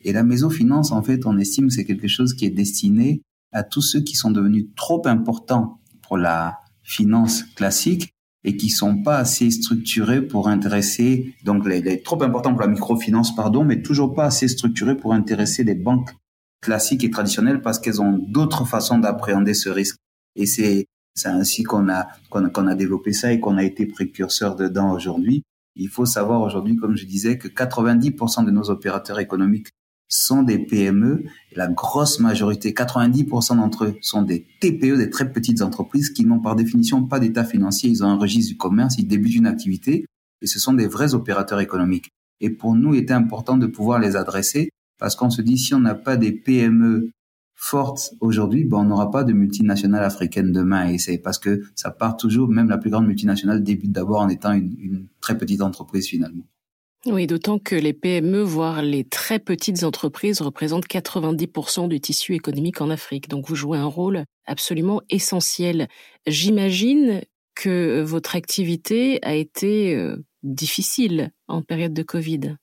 Et 0.00 0.12
la 0.12 0.22
mésofinance, 0.22 0.92
en 0.92 1.02
fait, 1.02 1.26
on 1.26 1.38
estime 1.38 1.68
que 1.68 1.74
c'est 1.74 1.84
quelque 1.84 2.08
chose 2.08 2.34
qui 2.34 2.44
est 2.44 2.50
destiné 2.50 3.22
à 3.52 3.64
tous 3.64 3.82
ceux 3.82 4.00
qui 4.00 4.14
sont 4.14 4.30
devenus 4.30 4.66
trop 4.76 5.06
importants 5.06 5.80
pour 6.02 6.16
la 6.16 6.58
finance 6.82 7.42
classique 7.42 8.12
et 8.44 8.56
qui 8.56 8.68
sont 8.70 9.02
pas 9.02 9.18
assez 9.18 9.50
structurés 9.50 10.22
pour 10.22 10.48
intéresser, 10.48 11.34
donc 11.44 11.66
les, 11.66 11.82
les, 11.82 12.02
trop 12.02 12.22
importants 12.22 12.52
pour 12.52 12.60
la 12.60 12.68
microfinance, 12.68 13.34
pardon, 13.34 13.64
mais 13.64 13.82
toujours 13.82 14.14
pas 14.14 14.26
assez 14.26 14.46
structurés 14.46 14.96
pour 14.96 15.12
intéresser 15.12 15.64
les 15.64 15.74
banques 15.74 16.10
classiques 16.60 17.04
et 17.04 17.10
traditionnelles 17.10 17.60
parce 17.60 17.78
qu'elles 17.78 18.00
ont 18.00 18.18
d'autres 18.18 18.64
façons 18.64 18.98
d'appréhender 18.98 19.54
ce 19.54 19.68
risque. 19.68 19.96
Et 20.36 20.46
c'est 20.46 20.86
c'est 21.18 21.28
ainsi 21.28 21.62
qu'on 21.62 21.88
a 21.88 22.08
a 22.32 22.74
développé 22.74 23.12
ça 23.12 23.32
et 23.32 23.40
qu'on 23.40 23.56
a 23.56 23.64
été 23.64 23.86
précurseur 23.86 24.56
dedans 24.56 24.92
aujourd'hui. 24.92 25.42
Il 25.76 25.88
faut 25.88 26.06
savoir 26.06 26.42
aujourd'hui, 26.42 26.76
comme 26.76 26.96
je 26.96 27.06
disais, 27.06 27.38
que 27.38 27.48
90% 27.48 28.44
de 28.44 28.50
nos 28.50 28.70
opérateurs 28.70 29.20
économiques 29.20 29.68
sont 30.08 30.42
des 30.42 30.58
PME. 30.58 31.24
la 31.54 31.68
grosse 31.68 32.18
majorité, 32.18 32.72
90% 32.72 33.56
d'entre 33.56 33.84
eux, 33.84 33.96
sont 34.00 34.22
des 34.22 34.46
TPE, 34.60 34.96
des 34.96 35.10
très 35.10 35.30
petites 35.30 35.60
entreprises 35.60 36.10
qui 36.10 36.24
n'ont 36.24 36.40
par 36.40 36.56
définition 36.56 37.04
pas 37.04 37.20
d'état 37.20 37.44
financier. 37.44 37.90
Ils 37.90 38.02
ont 38.02 38.08
un 38.08 38.16
registre 38.16 38.52
du 38.52 38.56
commerce, 38.56 38.96
ils 38.98 39.06
débutent 39.06 39.36
une 39.36 39.46
activité 39.46 40.06
et 40.40 40.46
ce 40.46 40.58
sont 40.58 40.72
des 40.72 40.86
vrais 40.86 41.14
opérateurs 41.14 41.60
économiques. 41.60 42.10
Et 42.40 42.50
pour 42.50 42.74
nous, 42.74 42.94
il 42.94 43.00
était 43.00 43.12
important 43.12 43.56
de 43.56 43.66
pouvoir 43.66 43.98
les 43.98 44.16
adresser 44.16 44.70
parce 44.98 45.14
qu'on 45.14 45.30
se 45.30 45.42
dit 45.42 45.58
si 45.58 45.74
on 45.74 45.80
n'a 45.80 45.94
pas 45.94 46.16
des 46.16 46.32
PME 46.32 47.10
fortes 47.60 48.14
aujourd'hui, 48.20 48.64
ben 48.64 48.78
on 48.78 48.84
n'aura 48.84 49.10
pas 49.10 49.24
de 49.24 49.32
multinationales 49.32 50.04
africaines 50.04 50.52
demain. 50.52 50.88
Et 50.88 50.98
c'est 50.98 51.18
parce 51.18 51.38
que 51.38 51.62
ça 51.74 51.90
part 51.90 52.16
toujours, 52.16 52.48
même 52.48 52.68
la 52.68 52.78
plus 52.78 52.88
grande 52.88 53.06
multinationale 53.06 53.64
débute 53.64 53.90
d'abord 53.90 54.20
en 54.20 54.28
étant 54.28 54.52
une, 54.52 54.76
une 54.78 55.06
très 55.20 55.36
petite 55.36 55.60
entreprise 55.60 56.06
finalement. 56.06 56.44
Oui, 57.06 57.26
d'autant 57.26 57.58
que 57.58 57.74
les 57.74 57.92
PME, 57.92 58.42
voire 58.42 58.82
les 58.82 59.04
très 59.04 59.40
petites 59.40 59.82
entreprises, 59.82 60.40
représentent 60.40 60.86
90% 60.86 61.88
du 61.88 62.00
tissu 62.00 62.34
économique 62.34 62.80
en 62.80 62.90
Afrique. 62.90 63.28
Donc 63.28 63.48
vous 63.48 63.56
jouez 63.56 63.78
un 63.78 63.86
rôle 63.86 64.24
absolument 64.46 65.02
essentiel. 65.10 65.88
J'imagine 66.26 67.22
que 67.56 68.02
votre 68.02 68.36
activité 68.36 69.18
a 69.22 69.34
été 69.34 69.96
euh, 69.96 70.16
difficile 70.44 71.32
en 71.48 71.62
période 71.62 71.92
de 71.92 72.02
Covid. 72.04 72.56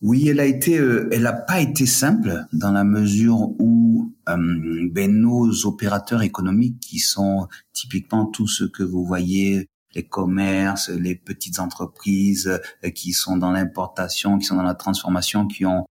Oui, 0.00 0.28
elle 0.28 0.38
a 0.38 0.44
été, 0.44 0.78
euh, 0.78 1.08
elle 1.10 1.22
n'a 1.22 1.32
pas 1.32 1.60
été 1.60 1.84
simple 1.84 2.44
dans 2.52 2.70
la 2.70 2.84
mesure 2.84 3.50
où 3.58 4.14
euh, 4.28 4.88
ben, 4.92 5.12
nos 5.12 5.66
opérateurs 5.66 6.22
économiques, 6.22 6.78
qui 6.78 7.00
sont 7.00 7.48
typiquement 7.72 8.26
tous 8.26 8.46
ceux 8.46 8.68
que 8.68 8.84
vous 8.84 9.04
voyez, 9.04 9.68
les 9.96 10.04
commerces, 10.04 10.88
les 10.88 11.16
petites 11.16 11.58
entreprises 11.58 12.60
euh, 12.84 12.90
qui 12.90 13.12
sont 13.12 13.36
dans 13.36 13.50
l'importation, 13.50 14.38
qui 14.38 14.44
sont 14.44 14.54
dans 14.54 14.62
la 14.62 14.74
transformation, 14.74 15.48
qui 15.48 15.66
ont 15.66 15.84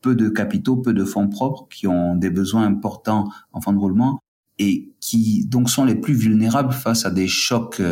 peu 0.00 0.14
de 0.14 0.30
capitaux, 0.30 0.78
peu 0.78 0.94
de 0.94 1.04
fonds 1.04 1.28
propres, 1.28 1.68
qui 1.68 1.86
ont 1.86 2.16
des 2.16 2.30
besoins 2.30 2.64
importants 2.64 3.30
en 3.52 3.60
fonds 3.60 3.74
de 3.74 3.78
roulement 3.78 4.20
et 4.58 4.94
qui 5.00 5.44
donc 5.46 5.68
sont 5.68 5.84
les 5.84 5.94
plus 5.96 6.14
vulnérables 6.14 6.72
face 6.72 7.04
à 7.04 7.10
des 7.10 7.28
chocs 7.28 7.82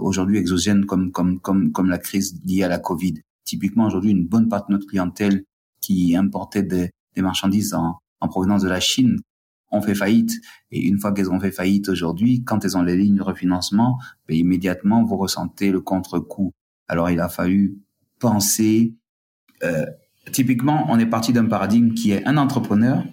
aujourd'hui 0.00 0.38
exogènes 0.38 0.86
comme 0.86 1.12
comme 1.12 1.38
comme 1.40 1.70
comme 1.70 1.88
la 1.88 1.98
crise 1.98 2.40
liée 2.44 2.64
à 2.64 2.68
la 2.68 2.78
Covid. 2.78 3.22
Typiquement, 3.52 3.84
aujourd'hui, 3.84 4.12
une 4.12 4.26
bonne 4.26 4.48
partie 4.48 4.72
de 4.72 4.78
notre 4.78 4.86
clientèle 4.86 5.44
qui 5.82 6.16
importait 6.16 6.62
des, 6.62 6.90
marchandises 7.18 7.74
en, 7.74 7.98
en, 8.20 8.28
provenance 8.28 8.62
de 8.62 8.68
la 8.70 8.80
Chine 8.80 9.18
ont 9.70 9.82
fait 9.82 9.94
faillite. 9.94 10.32
Et 10.70 10.80
une 10.80 10.98
fois 10.98 11.12
qu'elles 11.12 11.30
ont 11.30 11.38
fait 11.38 11.52
faillite 11.52 11.90
aujourd'hui, 11.90 12.44
quand 12.44 12.64
elles 12.64 12.78
ont 12.78 12.82
les 12.82 12.96
lignes 12.96 13.16
de 13.16 13.22
refinancement, 13.22 13.98
ben, 14.26 14.38
immédiatement, 14.38 15.04
vous 15.04 15.18
ressentez 15.18 15.70
le 15.70 15.82
contre-coup. 15.82 16.54
Alors, 16.88 17.10
il 17.10 17.20
a 17.20 17.28
fallu 17.28 17.76
penser. 18.20 18.94
Euh, 19.62 19.84
typiquement, 20.32 20.86
on 20.88 20.98
est 20.98 21.04
parti 21.04 21.34
d'un 21.34 21.44
paradigme 21.44 21.92
qui 21.92 22.12
est 22.12 22.26
un 22.26 22.38
entrepreneur 22.38 23.04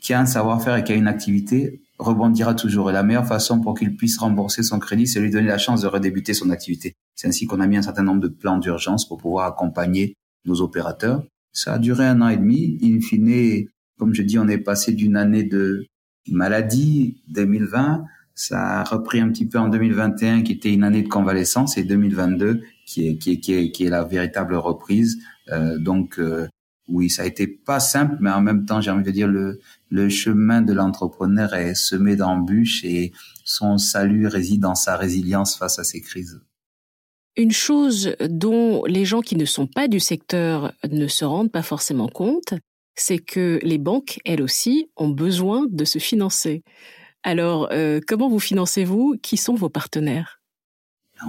qui 0.00 0.14
a 0.14 0.20
un 0.20 0.24
savoir-faire 0.24 0.76
et 0.76 0.84
qui 0.84 0.92
a 0.92 0.96
une 0.96 1.06
activité 1.06 1.81
rebondira 1.98 2.54
toujours. 2.54 2.90
Et 2.90 2.92
la 2.92 3.02
meilleure 3.02 3.26
façon 3.26 3.60
pour 3.60 3.74
qu'il 3.78 3.96
puisse 3.96 4.18
rembourser 4.18 4.62
son 4.62 4.78
crédit, 4.78 5.06
c'est 5.06 5.20
lui 5.20 5.30
donner 5.30 5.48
la 5.48 5.58
chance 5.58 5.82
de 5.82 5.86
redébuter 5.86 6.34
son 6.34 6.50
activité. 6.50 6.94
C'est 7.14 7.28
ainsi 7.28 7.46
qu'on 7.46 7.60
a 7.60 7.66
mis 7.66 7.76
un 7.76 7.82
certain 7.82 8.02
nombre 8.02 8.20
de 8.20 8.28
plans 8.28 8.58
d'urgence 8.58 9.06
pour 9.06 9.18
pouvoir 9.18 9.46
accompagner 9.46 10.14
nos 10.44 10.60
opérateurs. 10.60 11.22
Ça 11.52 11.74
a 11.74 11.78
duré 11.78 12.06
un 12.06 12.20
an 12.22 12.28
et 12.28 12.36
demi. 12.36 12.78
In 12.82 13.00
fine, 13.00 13.66
comme 13.98 14.14
je 14.14 14.22
dis, 14.22 14.38
on 14.38 14.48
est 14.48 14.58
passé 14.58 14.92
d'une 14.92 15.16
année 15.16 15.44
de 15.44 15.86
maladie 16.28 17.22
2020. 17.28 18.04
Ça 18.34 18.80
a 18.80 18.84
repris 18.84 19.20
un 19.20 19.28
petit 19.28 19.46
peu 19.46 19.58
en 19.58 19.68
2021, 19.68 20.42
qui 20.42 20.52
était 20.52 20.72
une 20.72 20.84
année 20.84 21.02
de 21.02 21.08
convalescence, 21.08 21.76
et 21.76 21.84
2022, 21.84 22.62
qui 22.86 23.08
est, 23.08 23.18
qui 23.18 23.32
est, 23.32 23.40
qui 23.40 23.52
est, 23.54 23.70
qui 23.70 23.84
est 23.84 23.90
la 23.90 24.04
véritable 24.04 24.54
reprise. 24.54 25.18
Euh, 25.50 25.78
donc, 25.78 26.18
euh, 26.18 26.48
oui, 26.88 27.08
ça 27.08 27.22
a 27.22 27.26
été 27.26 27.46
pas 27.46 27.80
simple, 27.80 28.16
mais 28.20 28.30
en 28.30 28.40
même 28.40 28.66
temps, 28.66 28.80
j'ai 28.80 28.90
envie 28.90 29.04
de 29.04 29.10
dire 29.10 29.28
le 29.28 29.60
le 29.92 30.08
chemin 30.08 30.62
de 30.62 30.72
l'entrepreneur 30.72 31.52
est 31.52 31.74
semé 31.74 32.16
d'embûches 32.16 32.82
et 32.82 33.12
son 33.44 33.76
salut 33.76 34.26
réside 34.26 34.62
dans 34.62 34.74
sa 34.74 34.96
résilience 34.96 35.54
face 35.54 35.78
à 35.78 35.84
ces 35.84 36.00
crises. 36.00 36.40
Une 37.36 37.52
chose 37.52 38.16
dont 38.26 38.84
les 38.86 39.04
gens 39.04 39.20
qui 39.20 39.36
ne 39.36 39.44
sont 39.44 39.66
pas 39.66 39.88
du 39.88 40.00
secteur 40.00 40.72
ne 40.90 41.06
se 41.08 41.26
rendent 41.26 41.52
pas 41.52 41.62
forcément 41.62 42.08
compte, 42.08 42.54
c'est 42.94 43.18
que 43.18 43.58
les 43.62 43.76
banques, 43.76 44.18
elles 44.24 44.40
aussi, 44.40 44.88
ont 44.96 45.10
besoin 45.10 45.66
de 45.70 45.84
se 45.84 45.98
financer. 45.98 46.62
Alors, 47.22 47.68
euh, 47.70 48.00
comment 48.06 48.30
vous 48.30 48.40
financez-vous? 48.40 49.16
Qui 49.22 49.36
sont 49.36 49.54
vos 49.54 49.68
partenaires? 49.68 50.40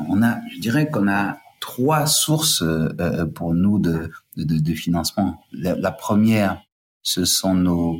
On 0.08 0.24
a, 0.24 0.40
je 0.54 0.60
dirais 0.60 0.90
qu'on 0.90 1.10
a 1.10 1.38
trois 1.64 2.08
sources 2.08 2.62
euh, 2.62 3.26
pour 3.26 3.54
nous 3.54 3.80
de, 3.80 4.12
de, 4.36 4.60
de 4.60 4.74
financement. 4.74 5.42
La, 5.54 5.94
première, 5.94 6.62
ce 7.04 7.24
sont 7.24 7.54
nos, 7.54 8.00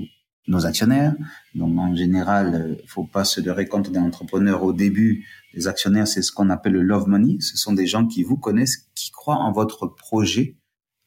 nos 0.50 0.66
actionnaires. 0.66 1.16
Donc 1.56 1.80
en 1.80 1.96
général, 1.96 2.78
il 2.84 2.90
faut 2.90 3.06
pas 3.06 3.24
se 3.24 3.40
leurrer 3.40 3.68
compte 3.68 3.90
d'un 3.90 4.04
entrepreneur 4.04 4.64
au 4.64 4.74
début. 4.74 5.26
Les 5.54 5.70
actionnaires, 5.70 6.10
c'est 6.10 6.22
ce 6.22 6.34
qu'on 6.34 6.50
appelle 6.50 6.74
le 6.74 6.82
love 6.82 7.08
money. 7.08 7.38
Ce 7.40 7.56
sont 7.56 7.72
des 7.72 7.88
gens 7.88 8.06
qui 8.06 8.24
vous 8.24 8.36
connaissent, 8.36 8.90
qui 8.96 9.12
croient 9.12 9.38
en 9.38 9.54
votre 9.54 9.88
projet 9.88 10.58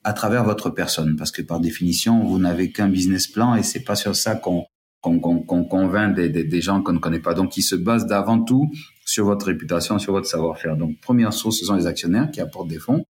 à 0.02 0.14
travers 0.14 0.42
votre 0.42 0.70
personne, 0.70 1.16
parce 1.16 1.32
que 1.32 1.42
par 1.42 1.60
définition, 1.60 2.24
vous 2.24 2.38
n'avez 2.38 2.72
qu'un 2.72 2.88
business 2.88 3.26
plan 3.26 3.54
et 3.54 3.62
c'est 3.62 3.84
pas 3.84 3.96
sur 3.96 4.16
ça 4.16 4.34
qu'on 4.34 4.64
qu'on 5.02 5.18
qu'on 5.20 5.64
convainc 5.64 6.16
des, 6.16 6.30
des, 6.30 6.44
des 6.44 6.62
gens 6.62 6.80
qu'on 6.82 6.94
ne 6.94 6.98
connaît 7.00 7.20
pas. 7.20 7.34
Donc, 7.34 7.58
ils 7.58 7.62
se 7.62 7.76
basent 7.76 8.06
d'avant 8.06 8.42
tout 8.42 8.70
sur 9.06 9.24
votre 9.24 9.46
réputation, 9.46 9.98
sur 9.98 10.12
votre 10.12 10.26
savoir-faire. 10.26 10.76
Donc, 10.76 11.00
première 11.00 11.32
source, 11.32 11.60
ce 11.60 11.64
sont 11.64 11.76
les 11.76 11.86
actionnaires 11.86 12.30
qui 12.30 12.40
apportent 12.40 12.68
des 12.68 12.78
fonds. 12.78 13.04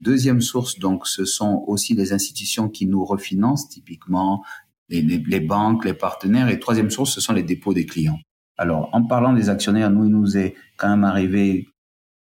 Deuxième 0.00 0.40
source, 0.40 0.78
donc, 0.78 1.06
ce 1.06 1.24
sont 1.24 1.64
aussi 1.66 1.94
les 1.94 2.12
institutions 2.12 2.68
qui 2.68 2.86
nous 2.86 3.04
refinancent, 3.04 3.68
typiquement 3.68 4.44
les, 4.90 5.40
banques, 5.40 5.84
les 5.84 5.94
partenaires. 5.94 6.48
Et 6.48 6.60
troisième 6.60 6.90
source, 6.90 7.12
ce 7.12 7.20
sont 7.20 7.32
les 7.32 7.42
dépôts 7.42 7.72
des 7.72 7.86
clients. 7.86 8.18
Alors, 8.58 8.90
en 8.92 9.02
parlant 9.02 9.32
des 9.32 9.48
actionnaires, 9.48 9.90
nous, 9.90 10.04
il 10.04 10.10
nous 10.10 10.36
est 10.36 10.54
quand 10.76 10.90
même 10.90 11.04
arrivé 11.04 11.66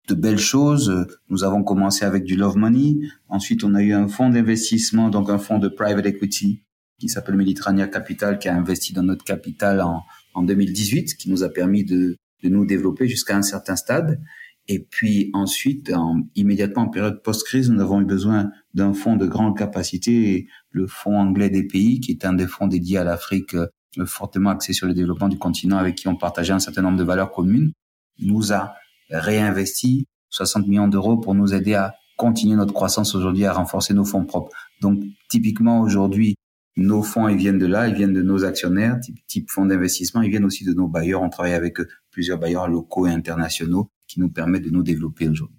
de 0.08 0.14
belles 0.14 0.38
choses. 0.38 1.06
Nous 1.28 1.44
avons 1.44 1.62
commencé 1.62 2.04
avec 2.04 2.24
du 2.24 2.34
love 2.34 2.56
money. 2.56 2.96
Ensuite, 3.28 3.62
on 3.62 3.74
a 3.76 3.82
eu 3.82 3.92
un 3.92 4.08
fonds 4.08 4.30
d'investissement, 4.30 5.10
donc 5.10 5.30
un 5.30 5.38
fonds 5.38 5.58
de 5.58 5.68
private 5.68 6.06
equity 6.06 6.62
qui 6.98 7.08
s'appelle 7.08 7.36
Mediterranean 7.36 7.88
Capital, 7.88 8.38
qui 8.38 8.48
a 8.48 8.56
investi 8.56 8.94
dans 8.94 9.02
notre 9.02 9.24
capital 9.24 9.80
en, 9.80 10.02
en 10.34 10.42
2018, 10.42 11.16
qui 11.16 11.30
nous 11.30 11.44
a 11.44 11.50
permis 11.50 11.84
de, 11.84 12.16
de 12.48 12.54
nous 12.54 12.66
développer 12.66 13.08
jusqu'à 13.08 13.36
un 13.36 13.42
certain 13.42 13.76
stade. 13.76 14.20
Et 14.68 14.80
puis 14.80 15.30
ensuite, 15.32 15.92
en, 15.92 16.22
immédiatement 16.34 16.82
en 16.82 16.88
période 16.88 17.22
post-crise, 17.22 17.70
nous 17.70 17.80
avons 17.80 18.00
eu 18.00 18.04
besoin 18.04 18.50
d'un 18.74 18.92
fonds 18.92 19.16
de 19.16 19.26
grande 19.26 19.56
capacité, 19.56 20.48
le 20.70 20.86
fonds 20.86 21.18
anglais 21.18 21.50
des 21.50 21.62
pays, 21.62 22.00
qui 22.00 22.12
est 22.12 22.24
un 22.24 22.32
des 22.32 22.46
fonds 22.46 22.66
dédiés 22.66 22.98
à 22.98 23.04
l'Afrique, 23.04 23.54
euh, 23.54 24.06
fortement 24.06 24.50
axé 24.50 24.72
sur 24.72 24.86
le 24.86 24.94
développement 24.94 25.28
du 25.28 25.38
continent, 25.38 25.76
avec 25.76 25.94
qui 25.94 26.08
on 26.08 26.16
partageait 26.16 26.52
un 26.52 26.58
certain 26.58 26.82
nombre 26.82 26.98
de 26.98 27.04
valeurs 27.04 27.30
communes, 27.30 27.72
nous 28.18 28.52
a 28.52 28.74
réinvesti 29.10 30.06
60 30.30 30.66
millions 30.66 30.88
d'euros 30.88 31.16
pour 31.16 31.34
nous 31.34 31.54
aider 31.54 31.74
à 31.74 31.94
continuer 32.16 32.56
notre 32.56 32.72
croissance 32.72 33.14
aujourd'hui, 33.14 33.44
à 33.44 33.52
renforcer 33.52 33.94
nos 33.94 34.04
fonds 34.04 34.24
propres. 34.24 34.54
Donc 34.80 35.02
typiquement 35.28 35.80
aujourd'hui, 35.80 36.36
nos 36.76 37.02
fonds, 37.02 37.28
ils 37.28 37.36
viennent 37.36 37.58
de 37.58 37.66
là, 37.66 37.88
ils 37.88 37.94
viennent 37.94 38.12
de 38.12 38.22
nos 38.22 38.44
actionnaires, 38.44 39.00
type, 39.00 39.18
type 39.26 39.50
fonds 39.50 39.66
d'investissement, 39.66 40.22
ils 40.22 40.30
viennent 40.30 40.44
aussi 40.44 40.64
de 40.64 40.74
nos 40.74 40.88
bailleurs. 40.88 41.22
On 41.22 41.30
travaille 41.30 41.54
avec 41.54 41.78
plusieurs 42.16 42.38
bailleurs 42.38 42.66
locaux 42.66 43.06
et 43.06 43.10
internationaux 43.10 43.90
qui 44.08 44.20
nous 44.20 44.30
permettent 44.30 44.64
de 44.64 44.70
nous 44.70 44.82
développer 44.82 45.28
aujourd'hui. 45.28 45.58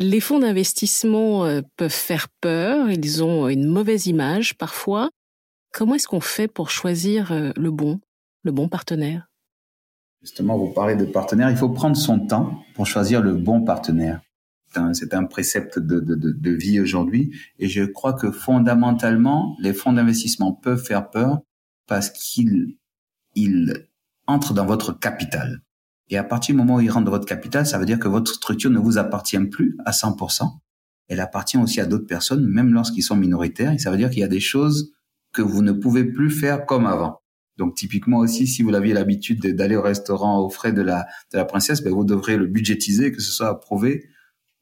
Les 0.00 0.18
fonds 0.18 0.40
d'investissement 0.40 1.44
euh, 1.44 1.60
peuvent 1.76 1.92
faire 1.92 2.26
peur, 2.40 2.90
ils 2.90 3.22
ont 3.22 3.46
une 3.48 3.64
mauvaise 3.64 4.08
image 4.08 4.58
parfois. 4.58 5.08
Comment 5.72 5.94
est-ce 5.94 6.08
qu'on 6.08 6.20
fait 6.20 6.48
pour 6.48 6.70
choisir 6.70 7.30
euh, 7.30 7.52
le 7.54 7.70
bon, 7.70 8.00
le 8.42 8.50
bon 8.50 8.68
partenaire? 8.68 9.30
Justement, 10.20 10.58
vous 10.58 10.72
parlez 10.72 10.96
de 10.96 11.04
partenaire, 11.04 11.48
il 11.48 11.56
faut 11.56 11.68
prendre 11.68 11.96
son 11.96 12.26
temps 12.26 12.60
pour 12.74 12.86
choisir 12.86 13.22
le 13.22 13.34
bon 13.34 13.62
partenaire. 13.62 14.20
C'est 14.94 15.14
un, 15.14 15.26
précepte 15.26 15.78
de, 15.78 16.00
de 16.00 16.50
vie 16.50 16.80
aujourd'hui 16.80 17.38
et 17.60 17.68
je 17.68 17.84
crois 17.84 18.14
que 18.14 18.32
fondamentalement, 18.32 19.56
les 19.60 19.72
fonds 19.72 19.92
d'investissement 19.92 20.52
peuvent 20.52 20.82
faire 20.82 21.08
peur 21.08 21.38
parce 21.86 22.10
qu'ils 22.10 22.76
ils 23.36 23.88
entrent 24.26 24.54
dans 24.54 24.66
votre 24.66 24.92
capital. 24.98 25.62
Et 26.10 26.16
à 26.16 26.24
partir 26.24 26.54
du 26.54 26.58
moment 26.58 26.76
où 26.76 26.80
il 26.80 26.90
rentre 26.90 27.04
dans 27.04 27.10
votre 27.10 27.26
capital, 27.26 27.66
ça 27.66 27.78
veut 27.78 27.86
dire 27.86 27.98
que 27.98 28.08
votre 28.08 28.32
structure 28.32 28.70
ne 28.70 28.78
vous 28.78 28.98
appartient 28.98 29.38
plus 29.38 29.76
à 29.84 29.90
100%. 29.90 30.50
Elle 31.08 31.20
appartient 31.20 31.58
aussi 31.58 31.80
à 31.80 31.86
d'autres 31.86 32.06
personnes, 32.06 32.46
même 32.46 32.72
lorsqu'ils 32.72 33.02
sont 33.02 33.16
minoritaires. 33.16 33.72
Et 33.72 33.78
ça 33.78 33.90
veut 33.90 33.96
dire 33.96 34.10
qu'il 34.10 34.20
y 34.20 34.24
a 34.24 34.28
des 34.28 34.40
choses 34.40 34.92
que 35.32 35.42
vous 35.42 35.62
ne 35.62 35.72
pouvez 35.72 36.04
plus 36.04 36.30
faire 36.30 36.66
comme 36.66 36.86
avant. 36.86 37.20
Donc 37.56 37.74
typiquement 37.74 38.18
aussi, 38.18 38.46
si 38.46 38.62
vous 38.62 38.72
aviez 38.74 38.94
l'habitude 38.94 39.54
d'aller 39.54 39.76
au 39.76 39.82
restaurant 39.82 40.38
aux 40.38 40.48
frais 40.48 40.72
de 40.72 40.80
la, 40.80 41.06
de 41.32 41.38
la 41.38 41.44
princesse, 41.44 41.82
ben, 41.82 41.92
vous 41.92 42.04
devrez 42.04 42.36
le 42.36 42.46
budgétiser, 42.46 43.10
que 43.10 43.20
ce 43.20 43.32
soit 43.32 43.48
approuvé 43.48 44.08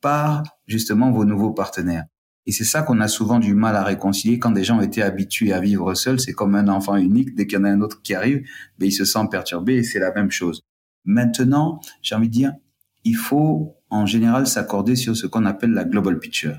par 0.01 0.43
justement 0.67 1.11
vos 1.11 1.25
nouveaux 1.25 1.53
partenaires. 1.53 2.05
Et 2.47 2.53
c'est 2.53 2.65
ça 2.65 2.83
qu'on 2.83 3.01
a 3.01 3.09
souvent 3.09 3.39
du 3.39 3.55
mal 3.55 3.75
à 3.77 3.83
réconcilier 3.83 4.39
quand 4.39 4.53
des 4.53 4.65
gens 4.65 4.79
ont 4.79 4.83
été 4.83 5.03
habitués 5.03 5.53
à 5.53 5.61
vivre 5.61 5.95
seuls. 5.95 6.21
C'est 6.21 6.33
comme 6.33 6.55
un 6.55 6.69
enfant 6.69 6.97
unique. 6.97 7.35
Dès 7.35 7.47
qu'il 7.47 7.59
y 7.59 7.61
en 7.61 7.65
a 7.65 7.71
un 7.71 7.81
autre 7.81 8.01
qui 8.03 8.15
arrive, 8.15 8.47
ben, 8.79 8.87
il 8.87 8.93
se 8.93 9.05
sent 9.05 9.27
perturbé 9.31 9.75
et 9.75 9.83
c'est 9.83 9.99
la 9.99 10.13
même 10.13 10.31
chose. 10.31 10.63
Maintenant, 11.07 11.81
j'ai 12.03 12.15
envie 12.15 12.29
de 12.29 12.33
dire, 12.33 12.53
il 13.05 13.17
faut 13.17 13.77
en 13.89 14.05
général 14.05 14.47
s'accorder 14.47 14.97
sur 14.97 15.17
ce 15.17 15.27
qu'on 15.27 15.47
appelle 15.47 15.71
la 15.71 15.85
global 15.85 16.19
picture. 16.19 16.59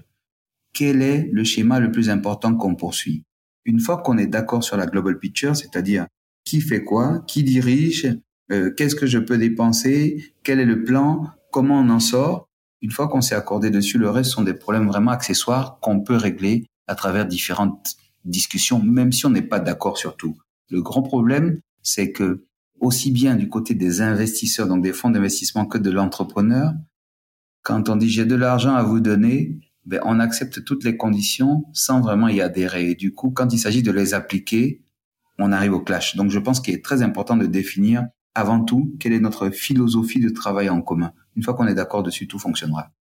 Quel 0.73 1.01
est 1.01 1.29
le 1.31 1.43
schéma 1.43 1.79
le 1.79 1.91
plus 1.91 2.09
important 2.09 2.55
qu'on 2.55 2.75
poursuit? 2.75 3.23
Une 3.65 3.79
fois 3.79 3.97
qu'on 3.97 4.17
est 4.17 4.27
d'accord 4.27 4.63
sur 4.63 4.77
la 4.77 4.85
global 4.85 5.19
picture, 5.19 5.55
c'est-à-dire 5.55 6.07
qui 6.45 6.61
fait 6.61 6.83
quoi, 6.83 7.23
qui 7.27 7.43
dirige, 7.43 8.17
euh, 8.51 8.71
qu'est-ce 8.75 8.95
que 8.95 9.05
je 9.05 9.19
peux 9.19 9.37
dépenser, 9.37 10.33
quel 10.43 10.61
est 10.61 10.65
le 10.65 10.85
plan, 10.85 11.27
comment 11.51 11.81
on 11.81 11.89
en 11.89 11.99
sort, 11.99 12.47
une 12.81 12.91
fois 12.91 13.07
qu'on 13.07 13.21
s'est 13.21 13.35
accordé 13.35 13.69
dessus, 13.69 13.97
le 13.97 14.09
reste 14.09 14.31
sont 14.31 14.43
des 14.43 14.53
problèmes 14.53 14.87
vraiment 14.87 15.11
accessoires 15.11 15.79
qu'on 15.81 15.99
peut 15.99 16.15
régler 16.15 16.65
à 16.87 16.95
travers 16.95 17.25
différentes 17.25 17.97
discussions, 18.23 18.81
même 18.81 19.11
si 19.11 19.25
on 19.25 19.29
n'est 19.29 19.41
pas 19.41 19.59
d'accord 19.59 19.97
sur 19.97 20.15
tout. 20.15 20.37
Le 20.69 20.81
grand 20.81 21.01
problème, 21.01 21.59
c'est 21.81 22.11
que 22.11 22.45
aussi 22.79 23.11
bien 23.11 23.35
du 23.35 23.49
côté 23.49 23.73
des 23.73 24.01
investisseurs, 24.01 24.67
donc 24.67 24.83
des 24.83 24.93
fonds 24.93 25.09
d'investissement, 25.09 25.65
que 25.65 25.77
de 25.77 25.89
l'entrepreneur, 25.89 26.73
quand 27.63 27.89
on 27.89 27.95
dit 27.95 28.09
j'ai 28.09 28.25
de 28.25 28.35
l'argent 28.35 28.75
à 28.75 28.83
vous 28.83 28.99
donner, 28.99 29.59
ben 29.85 30.01
on 30.05 30.19
accepte 30.19 30.63
toutes 30.63 30.83
les 30.83 30.97
conditions 30.97 31.65
sans 31.73 32.01
vraiment 32.01 32.27
y 32.27 32.41
adhérer. 32.41 32.91
Et 32.91 32.95
du 32.95 33.13
coup, 33.13 33.31
quand 33.31 33.51
il 33.53 33.59
s'agit 33.59 33.83
de 33.83 33.91
les 33.91 34.13
appliquer, 34.13 34.83
on 35.39 35.51
arrive 35.51 35.73
au 35.73 35.81
clash. 35.81 36.15
Donc 36.15 36.29
je 36.29 36.39
pense 36.39 36.59
qu'il 36.59 36.73
est 36.73 36.83
très 36.83 37.01
important 37.01 37.37
de 37.37 37.45
définir 37.45 38.07
avant 38.35 38.63
tout 38.63 38.95
quelle 38.99 39.13
est 39.13 39.19
notre 39.19 39.49
philosophie 39.49 40.19
de 40.19 40.29
travail 40.29 40.69
en 40.69 40.81
commun. 40.81 41.13
Une 41.35 41.43
fois 41.43 41.53
qu'on 41.53 41.67
est 41.67 41.75
d'accord 41.75 42.03
dessus, 42.03 42.27
tout 42.27 42.39
fonctionnera. 42.39 42.91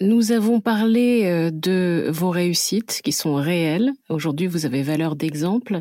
Nous 0.00 0.30
avons 0.30 0.60
parlé 0.60 1.24
euh, 1.24 1.50
de 1.52 2.08
vos 2.10 2.30
réussites 2.30 3.00
qui 3.02 3.10
sont 3.10 3.34
réelles. 3.34 3.90
Aujourd'hui, 4.08 4.46
vous 4.46 4.64
avez 4.64 4.82
valeur 4.82 5.16
d'exemple. 5.16 5.80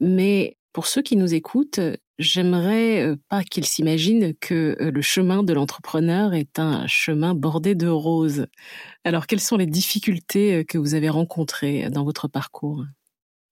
Mais 0.00 0.56
pour 0.72 0.86
ceux 0.86 1.02
qui 1.02 1.16
nous 1.16 1.34
écoutent, 1.34 1.80
j'aimerais 2.18 3.02
euh, 3.02 3.16
pas 3.28 3.44
qu'ils 3.44 3.64
s'imaginent 3.64 4.34
que 4.40 4.76
euh, 4.80 4.90
le 4.90 5.02
chemin 5.02 5.42
de 5.42 5.52
l'entrepreneur 5.52 6.34
est 6.34 6.58
un 6.58 6.86
chemin 6.86 7.34
bordé 7.34 7.74
de 7.74 7.88
roses. 7.88 8.46
Alors, 9.04 9.26
quelles 9.26 9.40
sont 9.40 9.56
les 9.56 9.66
difficultés 9.66 10.56
euh, 10.56 10.64
que 10.64 10.78
vous 10.78 10.94
avez 10.94 11.08
rencontrées 11.08 11.88
dans 11.90 12.04
votre 12.04 12.28
parcours? 12.28 12.84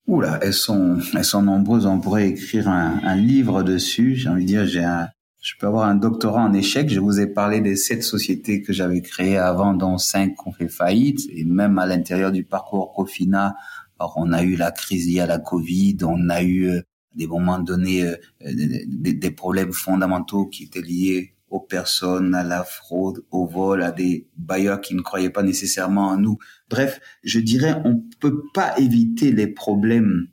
Oula, 0.07 0.39
elles 0.41 0.53
sont, 0.53 0.99
elles 1.15 1.25
sont 1.25 1.41
nombreuses. 1.41 1.85
On 1.85 1.99
pourrait 1.99 2.29
écrire 2.29 2.69
un, 2.69 3.15
livre 3.15 3.63
dessus. 3.63 4.15
J'ai 4.15 4.29
envie 4.29 4.43
de 4.43 4.47
dire, 4.47 4.65
j'ai 4.65 4.83
un, 4.83 5.09
je 5.41 5.53
peux 5.59 5.67
avoir 5.67 5.89
un 5.89 5.95
doctorat 5.95 6.43
en 6.43 6.53
échec. 6.53 6.89
Je 6.89 7.01
vous 7.01 7.19
ai 7.19 7.27
parlé 7.27 7.59
des 7.59 7.75
sept 7.75 8.03
sociétés 8.03 8.61
que 8.61 8.71
j'avais 8.71 9.01
créées 9.01 9.37
avant, 9.37 9.73
dont 9.73 9.97
cinq 9.97 10.47
ont 10.47 10.53
fait 10.53 10.69
faillite. 10.69 11.19
Et 11.29 11.43
même 11.43 11.77
à 11.77 11.85
l'intérieur 11.85 12.31
du 12.31 12.45
parcours 12.45 12.93
Cofina, 12.93 13.55
on 13.99 14.31
a 14.31 14.43
eu 14.43 14.55
la 14.55 14.71
crise 14.71 15.07
liée 15.07 15.19
à 15.19 15.25
la 15.25 15.39
Covid, 15.39 15.97
on 16.03 16.29
a 16.29 16.41
eu 16.41 16.83
des 17.17 17.27
moments 17.27 17.59
donnés 17.59 18.03
euh, 18.03 18.15
des, 18.45 19.13
des, 19.13 19.31
problèmes 19.31 19.73
fondamentaux 19.73 20.45
qui 20.45 20.63
étaient 20.63 20.81
liés 20.81 21.33
aux 21.49 21.59
personnes, 21.59 22.35
à 22.35 22.43
la 22.43 22.63
fraude, 22.63 23.23
au 23.31 23.45
vol, 23.45 23.81
à 23.81 23.91
des 23.91 24.27
bailleurs 24.35 24.81
qui 24.81 24.95
ne 24.95 25.01
croyaient 25.01 25.29
pas 25.29 25.43
nécessairement 25.43 26.07
en 26.09 26.17
nous. 26.17 26.37
Bref, 26.69 26.99
je 27.23 27.39
dirais, 27.39 27.75
on 27.85 28.03
peut 28.19 28.43
pas 28.53 28.77
éviter 28.77 29.31
les 29.31 29.47
problèmes 29.47 30.27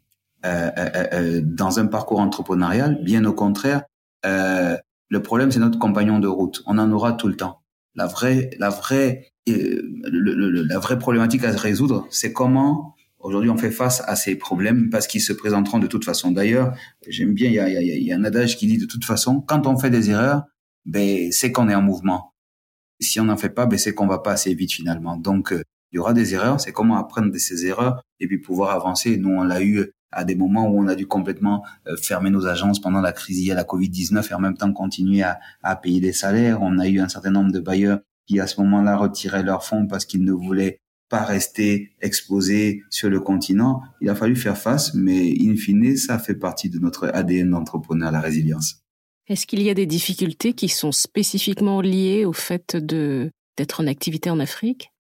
euh, 0.45 0.71
euh, 0.77 1.05
euh 1.13 1.41
dans 1.43 1.79
un 1.79 1.87
parcours 1.87 2.21
entrepreneurial. 2.21 3.03
Bien 3.03 3.25
au 3.25 3.33
contraire, 3.33 3.85
euh, 4.27 4.77
le 5.09 5.23
problème 5.23 5.51
c'est 5.53 5.61
notre 5.61 5.79
compagnon 5.79 6.19
de 6.19 6.29
route. 6.29 6.63
On 6.67 6.79
en 6.79 6.91
aura 6.91 7.13
tout 7.13 7.29
le 7.29 7.37
temps. 7.37 7.63
La 7.95 8.07
vraie, 8.07 8.51
la 8.59 8.71
vraie, 8.71 9.33
la 9.47 10.79
vraie 10.81 10.99
problématique 10.99 11.45
à 11.45 11.53
résoudre, 11.53 12.09
c'est 12.11 12.33
comment 12.33 12.97
Aujourd'hui, 13.25 13.49
on 13.49 13.57
fait 13.57 13.71
face 13.71 14.03
à 14.07 14.17
ces 14.17 14.37
problèmes 14.37 14.91
parce 14.91 15.07
qu'ils 15.07 15.23
se 15.23 15.33
présenteront 15.33 15.79
de 15.79 15.87
toute 15.87 16.05
façon. 16.05 16.31
D'ailleurs, 16.31 16.77
j'aime 17.09 17.33
bien, 17.33 17.49
il 17.49 17.55
y 17.55 17.59
a, 17.59 17.71
y, 17.71 17.77
a, 17.79 17.81
y 17.81 18.13
a, 18.13 18.17
un 18.17 18.23
adage 18.23 18.59
qui 18.59 18.67
dit 18.67 18.77
de 18.77 18.85
toute 18.85 19.07
façon, 19.07 19.41
quand 19.41 19.67
on 19.67 19.79
fait 19.79 19.89
des 19.89 20.11
erreurs, 20.11 20.43
ben, 20.85 21.33
c'est 21.33 21.51
qu'on 21.51 21.71
est 21.71 21.75
en 21.75 21.81
mouvement. 21.81 22.35
Si 23.01 23.19
on 23.21 23.25
n'en 23.25 23.39
fait 23.39 23.49
pas, 23.49 23.65
ben, 23.65 23.79
c'est 23.79 23.95
qu'on 23.95 24.07
va 24.07 24.19
pas 24.19 24.33
assez 24.33 24.55
vite 24.55 24.73
finalement. 24.73 25.17
Donc, 25.17 25.55
euh, 25.55 25.63
il 25.91 25.97
y 25.97 25.99
aura 25.99 26.13
des 26.13 26.35
erreurs. 26.35 26.61
C'est 26.61 26.73
comment 26.73 26.99
apprendre 26.99 27.33
de 27.33 27.39
ces 27.39 27.65
erreurs 27.65 28.03
et 28.21 28.27
puis 28.27 28.37
pouvoir 28.37 28.73
avancer. 28.73 29.17
Nous, 29.17 29.31
on 29.31 29.43
l'a 29.43 29.63
eu 29.63 29.91
à 30.13 30.25
des 30.25 30.35
moments 30.35 30.69
où 30.69 30.79
on 30.79 30.87
a 30.87 30.95
dû 30.95 31.07
complètement 31.07 31.65
euh, 31.89 31.97
fermer 31.97 32.29
nos 32.29 32.47
agences 32.47 32.79
pendant 32.79 33.01
la 33.01 33.13
crise 33.13 33.43
liée 33.43 33.53
à 33.53 33.55
la 33.55 33.65
Covid-19 33.65 34.31
et 34.31 34.35
en 34.35 34.41
même 34.41 34.59
temps 34.59 34.71
continuer 34.75 35.23
à, 35.23 35.41
à 35.63 35.77
payer 35.77 36.01
des 36.01 36.13
salaires. 36.13 36.59
On 36.61 36.79
a 36.79 36.89
eu 36.89 37.01
un 37.01 37.09
certain 37.09 37.31
nombre 37.31 37.53
de 37.53 37.61
bailleurs 37.61 38.01
qui 38.27 38.39
à 38.39 38.47
ce 38.47 38.61
moment-là 38.61 38.99
retiraient 38.99 39.43
leurs 39.43 39.65
fonds 39.65 39.87
parce 39.87 40.05
qu'ils 40.05 40.25
ne 40.25 40.33
voulaient 40.33 40.83
pas 41.09 41.25
rester 41.25 41.93
exposé 42.01 42.83
sur 42.91 43.11
le 43.11 43.21
continent. 43.21 43.83
Il 44.01 44.09
a 44.09 44.15
fallu 44.15 44.37
faire 44.37 44.59
face, 44.59 44.95
mais 44.95 45.35
in 45.41 45.55
fine, 45.57 45.97
ça 45.97 46.19
fait 46.19 46.35
partie 46.35 46.71
de 46.71 46.79
notre 46.79 47.09
ADN 47.09 47.51
d'entrepreneur, 47.51 48.11
la 48.11 48.21
résilience. 48.21 48.83
Est-ce 49.27 49.47
qu'il 49.47 49.63
y 49.63 49.71
a 49.71 49.75
des 49.75 49.87
difficultés 49.87 50.53
qui 50.53 50.69
sont 50.69 50.93
spécifiquement 50.93 51.81
liées 51.81 52.25
au 52.25 52.33
fait 52.33 52.77
de 52.77 53.31
d'être 53.57 53.81
en 53.81 53.87
activité 53.87 54.31
en 54.31 54.41
Afrique? 54.41 54.91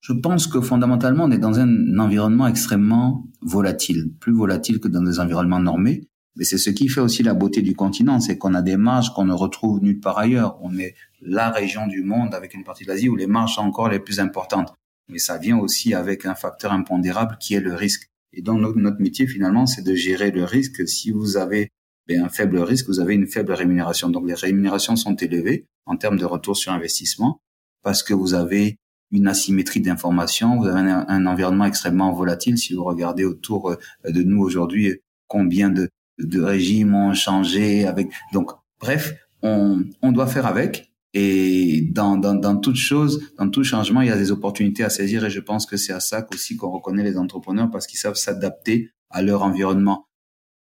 Je 0.00 0.14
pense 0.14 0.46
que 0.46 0.60
fondamentalement, 0.62 1.24
on 1.24 1.30
est 1.30 1.38
dans 1.38 1.58
un 1.58 1.98
environnement 1.98 2.46
extrêmement 2.46 3.26
volatile, 3.42 4.10
plus 4.18 4.32
volatile 4.32 4.80
que 4.80 4.88
dans 4.88 5.02
des 5.02 5.20
environnements 5.20 5.60
normés. 5.60 6.08
Mais 6.36 6.44
c'est 6.44 6.56
ce 6.56 6.70
qui 6.70 6.88
fait 6.88 7.02
aussi 7.02 7.22
la 7.22 7.34
beauté 7.34 7.60
du 7.60 7.74
continent, 7.74 8.18
c'est 8.18 8.38
qu'on 8.38 8.54
a 8.54 8.62
des 8.62 8.78
marges 8.78 9.12
qu'on 9.12 9.26
ne 9.26 9.34
retrouve 9.34 9.82
nulle 9.82 10.00
part 10.00 10.16
ailleurs. 10.16 10.58
On 10.62 10.78
est 10.78 10.94
la 11.20 11.50
région 11.50 11.86
du 11.86 12.02
monde 12.02 12.34
avec 12.34 12.54
une 12.54 12.64
partie 12.64 12.84
de 12.84 12.88
l'Asie 12.88 13.10
où 13.10 13.16
les 13.16 13.26
marges 13.26 13.56
sont 13.56 13.62
encore 13.62 13.90
les 13.90 13.98
plus 13.98 14.20
importantes 14.20 14.72
mais 15.10 15.18
ça 15.18 15.38
vient 15.38 15.58
aussi 15.58 15.94
avec 15.94 16.26
un 16.26 16.34
facteur 16.34 16.72
impondérable 16.72 17.36
qui 17.40 17.54
est 17.54 17.60
le 17.60 17.74
risque. 17.74 18.08
Et 18.32 18.42
donc 18.42 18.60
notre, 18.76 19.00
métier 19.00 19.26
finalement, 19.26 19.66
c'est 19.66 19.82
de 19.82 19.94
gérer 19.94 20.30
le 20.30 20.44
risque. 20.44 20.86
Si 20.88 21.10
vous 21.10 21.36
avez 21.36 21.70
ben, 22.06 22.24
un 22.24 22.28
faible 22.28 22.58
risque, 22.58 22.86
vous 22.86 23.00
avez 23.00 23.14
une 23.14 23.26
faible 23.26 23.52
rémunération. 23.52 24.08
Donc 24.08 24.26
les 24.26 24.34
rémunérations 24.34 24.96
sont 24.96 25.16
élevées 25.16 25.66
en 25.86 25.96
termes 25.96 26.18
de 26.18 26.24
retour 26.24 26.56
sur 26.56 26.72
investissement 26.72 27.40
parce 27.82 28.02
que 28.02 28.14
vous 28.14 28.34
avez 28.34 28.76
une 29.10 29.26
asymétrie 29.26 29.80
d'information, 29.80 30.58
vous 30.58 30.68
avez 30.68 30.88
un, 30.88 31.26
environnement 31.26 31.64
extrêmement 31.64 32.12
volatile. 32.12 32.58
Si 32.58 32.74
vous 32.74 32.84
regardez 32.84 33.24
autour 33.24 33.70
euh, 33.70 33.76
de 34.04 34.22
nous 34.22 34.40
aujourd'hui, 34.40 35.00
combien 35.26 35.70
de, 35.70 35.88
de 36.18 36.40
régimes 36.40 36.94
ont 36.94 37.14
changé 37.14 37.86
avec. 37.86 38.12
Donc 38.32 38.52
bref, 38.78 39.14
on, 39.42 39.82
on 40.02 40.12
doit 40.12 40.28
faire 40.28 40.46
avec 40.46 40.89
et 41.12 41.88
dans, 41.90 42.16
dans, 42.16 42.34
dans 42.34 42.56
toute 42.56 42.76
chose, 42.76 43.32
dans 43.36 43.48
tout 43.48 43.64
changement, 43.64 44.00
il 44.00 44.08
y 44.08 44.12
a 44.12 44.16
des 44.16 44.30
opportunités 44.30 44.84
à 44.84 44.90
saisir 44.90 45.24
et 45.24 45.30
je 45.30 45.40
pense 45.40 45.66
que 45.66 45.76
c'est 45.76 45.92
à 45.92 46.00
ça 46.00 46.26
aussi 46.32 46.56
qu'on 46.56 46.70
reconnaît 46.70 47.02
les 47.02 47.18
entrepreneurs 47.18 47.70
parce 47.70 47.86
qu'ils 47.86 47.98
savent 47.98 48.14
s'adapter 48.14 48.90
à 49.10 49.22
leur 49.22 49.42
environnement. 49.42 50.06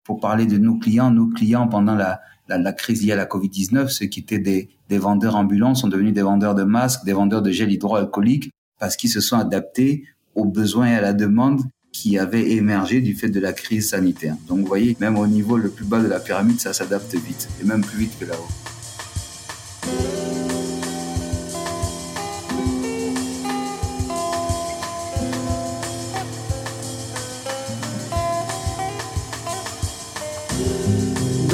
Pour 0.03 0.19
parler 0.19 0.45
de 0.45 0.57
nos 0.57 0.77
clients, 0.77 1.11
nos 1.11 1.27
clients 1.27 1.67
pendant 1.67 1.93
la, 1.93 2.21
la, 2.47 2.73
crise 2.73 3.03
liée 3.03 3.11
à 3.11 3.17
la 3.17 3.25
Covid-19, 3.25 3.89
ceux 3.89 4.05
qui 4.05 4.21
étaient 4.21 4.39
des, 4.39 4.69
des 4.87 4.97
vendeurs 4.97 5.35
ambulants 5.35 5.75
sont 5.75 5.89
devenus 5.89 6.13
des 6.13 6.21
vendeurs 6.21 6.55
de 6.55 6.63
masques, 6.63 7.03
des 7.03 7.13
vendeurs 7.13 7.41
de 7.41 7.51
gel 7.51 7.71
hydroalcoolique 7.71 8.49
parce 8.79 8.95
qu'ils 8.95 9.09
se 9.09 9.19
sont 9.19 9.37
adaptés 9.37 10.05
aux 10.35 10.45
besoins 10.45 10.87
et 10.87 10.95
à 10.95 11.01
la 11.01 11.13
demande 11.13 11.61
qui 11.91 12.17
avait 12.17 12.51
émergé 12.51 13.01
du 13.01 13.13
fait 13.13 13.29
de 13.29 13.41
la 13.41 13.51
crise 13.51 13.89
sanitaire. 13.89 14.35
Donc 14.47 14.59
vous 14.59 14.65
voyez, 14.65 14.95
même 15.01 15.17
au 15.17 15.27
niveau 15.27 15.57
le 15.57 15.69
plus 15.69 15.85
bas 15.85 16.01
de 16.01 16.07
la 16.07 16.19
pyramide, 16.19 16.59
ça 16.59 16.71
s'adapte 16.71 17.13
vite, 17.15 17.49
et 17.61 17.65
même 17.65 17.81
plus 17.81 17.99
vite 17.99 18.17
que 18.17 18.25
là-haut. 18.25 18.47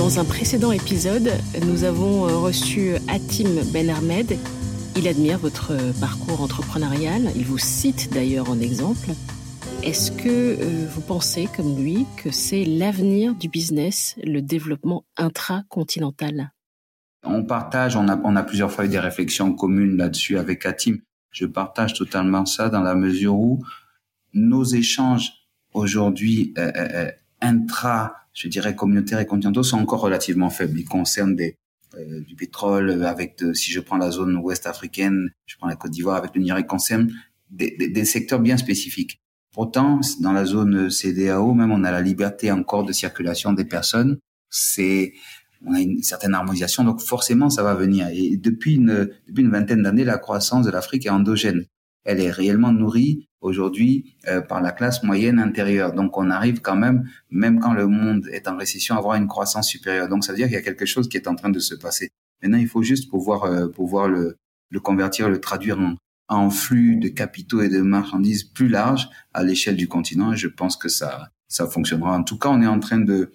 Dans 0.06 0.20
un 0.20 0.24
précédent 0.24 0.72
épisode, 0.72 1.32
nous 1.66 1.84
avons 1.84 2.30
euh, 2.30 2.38
reçu 2.38 2.94
Hatim 3.08 3.50
Ben 3.74 3.90
Ahmed, 3.90 4.38
Il 4.96 5.08
admire 5.08 5.40
votre 5.40 5.74
parcours 6.00 6.42
entrepreneurial, 6.42 7.32
il 7.36 7.44
vous 7.44 7.58
cite 7.58 8.14
d'ailleurs 8.14 8.52
en 8.52 8.60
exemple. 8.60 9.10
Est-ce 9.82 10.12
que 10.12 10.30
euh, 10.30 10.88
vous 10.88 11.02
pensez, 11.02 11.50
comme 11.58 11.76
lui, 11.82 12.06
que 12.24 12.30
c'est 12.30 12.66
l'avenir 12.66 13.34
du 13.34 13.50
business, 13.50 14.14
le 14.24 14.44
développement 14.44 15.06
intracontinental? 15.18 16.52
On 17.24 17.44
partage, 17.44 17.96
on 17.96 18.08
a, 18.08 18.44
plusieurs 18.44 18.72
fois 18.72 18.86
eu 18.86 18.90
des 18.90 19.00
réflexions 19.00 19.56
communes 19.56 19.98
là-dessus 19.98 20.38
avec 20.38 20.68
Atim. 20.68 21.00
Je 21.32 21.48
partage 21.48 21.96
totalement 21.96 22.46
ça 22.46 22.70
dans 22.70 22.84
la 22.84 22.94
mesure 22.94 23.34
où 23.34 23.66
nos 24.36 24.66
échanges 24.66 25.32
aujourd'hui 25.74 26.54
euh, 26.60 26.72
euh, 26.76 27.12
intra, 27.42 28.25
je 28.36 28.48
dirais 28.48 28.76
communautaires 28.76 29.20
et 29.20 29.26
continentaux 29.26 29.64
sont 29.64 29.78
encore 29.78 30.02
relativement 30.02 30.52
faibles. 30.52 30.78
Ils 30.80 30.86
concernent 30.86 31.36
des, 31.36 31.56
du 32.28 32.36
pétrole 32.36 33.04
avec, 33.04 33.42
si 33.54 33.72
je 33.72 33.80
prends 33.80 33.98
la 33.98 34.12
zone 34.12 34.36
ouest 34.38 34.68
africaine, 34.68 35.32
je 35.48 35.56
prends 35.58 35.68
la 35.68 35.76
Côte 35.76 35.92
d'Ivoire 35.92 36.18
avec 36.18 36.36
le 36.36 36.42
Niger, 36.42 36.60
ils 36.60 36.66
concernent 36.68 37.12
des, 37.50 37.76
des, 37.80 37.88
des 37.88 38.06
secteurs 38.06 38.40
bien 38.40 38.58
spécifiques. 38.58 39.22
Pourtant, 39.54 40.02
dans 40.20 40.34
la 40.34 40.44
zone 40.46 40.92
CDAO, 40.92 41.54
même 41.54 41.72
on 41.72 41.86
a 41.86 41.92
la 41.92 42.02
liberté 42.02 42.52
encore 42.52 42.84
de 42.84 42.92
circulation 42.92 43.54
des 43.54 43.64
personnes. 43.64 44.20
C'est 44.50 45.14
on 45.66 45.74
a 45.74 45.80
une 45.80 46.04
certaine 46.04 46.34
harmonisation, 46.34 46.84
donc 46.84 47.02
forcément 47.02 47.50
ça 47.50 47.64
va 47.64 47.74
venir. 47.74 48.10
Et 48.10 48.36
depuis 48.36 48.76
une, 48.76 49.10
depuis 49.28 49.44
une 49.44 49.50
vingtaine 49.50 49.82
d'années, 49.82 50.04
la 50.04 50.18
croissance 50.18 50.66
de 50.66 50.72
l'Afrique 50.72 51.06
est 51.06 51.10
endogène. 51.10 51.66
Elle 52.04 52.20
est 52.20 52.30
réellement 52.30 52.72
nourrie 52.74 53.30
aujourd'hui 53.42 54.16
euh, 54.28 54.42
par 54.42 54.62
la 54.62 54.72
classe 54.72 55.04
moyenne 55.04 55.40
intérieure. 55.40 55.94
Donc 55.94 56.18
on 56.18 56.30
arrive 56.30 56.62
quand 56.62 56.76
même, 56.76 57.10
même 57.30 57.60
quand 57.60 57.74
le 57.74 57.88
monde 57.88 58.28
est 58.32 58.48
en 58.48 58.58
récession, 58.58 58.96
à 58.96 59.00
avoir 59.00 59.16
une 59.16 59.28
croissance 59.28 59.68
supérieure. 59.68 60.08
Donc 60.08 60.24
ça 60.24 60.32
veut 60.32 60.38
dire 60.38 60.48
qu'il 60.48 60.56
y 60.56 60.60
a 60.60 60.64
quelque 60.64 60.86
chose 60.86 61.08
qui 61.10 61.18
est 61.18 61.28
en 61.28 61.36
train 61.36 61.50
de 61.50 61.60
se 61.60 61.76
passer. 61.76 62.10
Maintenant, 62.42 62.58
il 62.58 62.68
faut 62.68 62.84
juste 62.84 63.10
pouvoir 63.10 63.44
euh, 63.46 63.68
pouvoir 63.68 64.08
le, 64.08 64.38
le 64.70 64.80
convertir, 64.80 65.30
le 65.30 65.40
traduire 65.40 65.80
en, 65.80 65.96
un 66.30 66.50
flux 66.50 66.98
de 66.98 67.08
capitaux 67.10 67.62
et 67.62 67.70
de 67.70 67.82
marchandises 67.82 68.44
plus 68.44 68.68
large 68.68 69.10
à 69.34 69.44
l'échelle 69.44 69.76
du 69.76 69.88
continent. 69.88 70.34
Et 70.34 70.38
je 70.38 70.48
pense 70.48 70.78
que 70.78 70.90
ça, 70.90 71.30
ça 71.48 71.68
fonctionnera. 71.68 72.18
En 72.18 72.24
tout 72.24 72.38
cas, 72.38 72.50
on 72.50 72.62
est 72.62 72.68
en 72.68 72.80
train 72.80 73.00
de, 73.00 73.32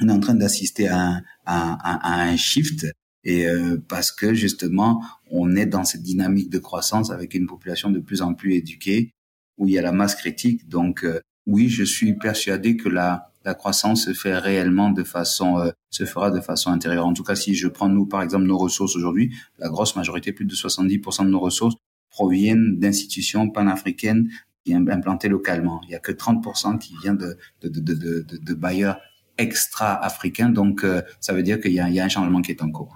on 0.00 0.08
est 0.08 0.12
en 0.12 0.20
train 0.20 0.34
d'assister 0.34 0.88
à 0.88 0.98
un, 0.98 1.22
à, 1.44 2.22
un 2.22 2.36
shift 2.36 2.86
et 3.24 3.46
euh, 3.46 3.76
parce 3.88 4.12
que 4.12 4.34
justement, 4.34 5.02
on 5.30 5.56
est 5.56 5.66
dans 5.66 5.84
cette 5.84 6.02
dynamique 6.02 6.50
de 6.50 6.58
croissance 6.58 7.10
avec 7.10 7.34
une 7.34 7.46
population 7.46 7.90
de 7.90 7.98
plus 7.98 8.22
en 8.22 8.34
plus 8.34 8.54
éduquée 8.54 9.12
où 9.58 9.66
il 9.66 9.72
y 9.74 9.78
a 9.78 9.82
la 9.82 9.92
masse 9.92 10.14
critique. 10.14 10.68
Donc 10.68 11.04
euh, 11.04 11.20
oui, 11.46 11.68
je 11.68 11.84
suis 11.84 12.14
persuadé 12.14 12.76
que 12.76 12.88
la 12.88 13.28
la 13.44 13.54
croissance 13.54 14.04
se 14.04 14.12
fait 14.12 14.36
réellement 14.36 14.90
de 14.90 15.02
façon 15.02 15.58
euh, 15.58 15.70
se 15.90 16.04
fera 16.04 16.30
de 16.30 16.40
façon 16.40 16.70
intérieure. 16.70 17.06
En 17.06 17.14
tout 17.14 17.24
cas, 17.24 17.34
si 17.34 17.54
je 17.54 17.66
prends 17.68 17.88
nous 17.88 18.06
par 18.06 18.22
exemple 18.22 18.44
nos 18.44 18.58
ressources 18.58 18.94
aujourd'hui, 18.94 19.34
la 19.58 19.68
grosse 19.68 19.96
majorité, 19.96 20.32
plus 20.32 20.44
de 20.44 20.54
70% 20.54 21.24
de 21.24 21.30
nos 21.30 21.40
ressources 21.40 21.76
proviennent 22.10 22.78
d'institutions 22.78 23.48
panafricaines 23.48 24.28
qui 24.64 24.74
implantées 24.74 25.28
localement. 25.28 25.80
Il 25.84 25.90
y 25.90 25.94
a 25.94 25.98
que 25.98 26.12
30% 26.12 26.78
qui 26.78 26.94
vient 27.02 27.14
de, 27.14 27.38
de, 27.62 27.68
de, 27.68 27.94
de, 27.94 28.26
de 28.36 28.54
bailleurs 28.54 28.98
extra-africains. 29.38 30.50
Donc, 30.50 30.84
euh, 30.84 31.00
ça 31.20 31.32
veut 31.32 31.42
dire 31.42 31.58
qu'il 31.60 31.72
y, 31.72 31.76
y 31.76 32.00
a, 32.00 32.04
un 32.04 32.08
changement 32.08 32.42
qui 32.42 32.50
est 32.50 32.62
en 32.62 32.70
cours. 32.70 32.94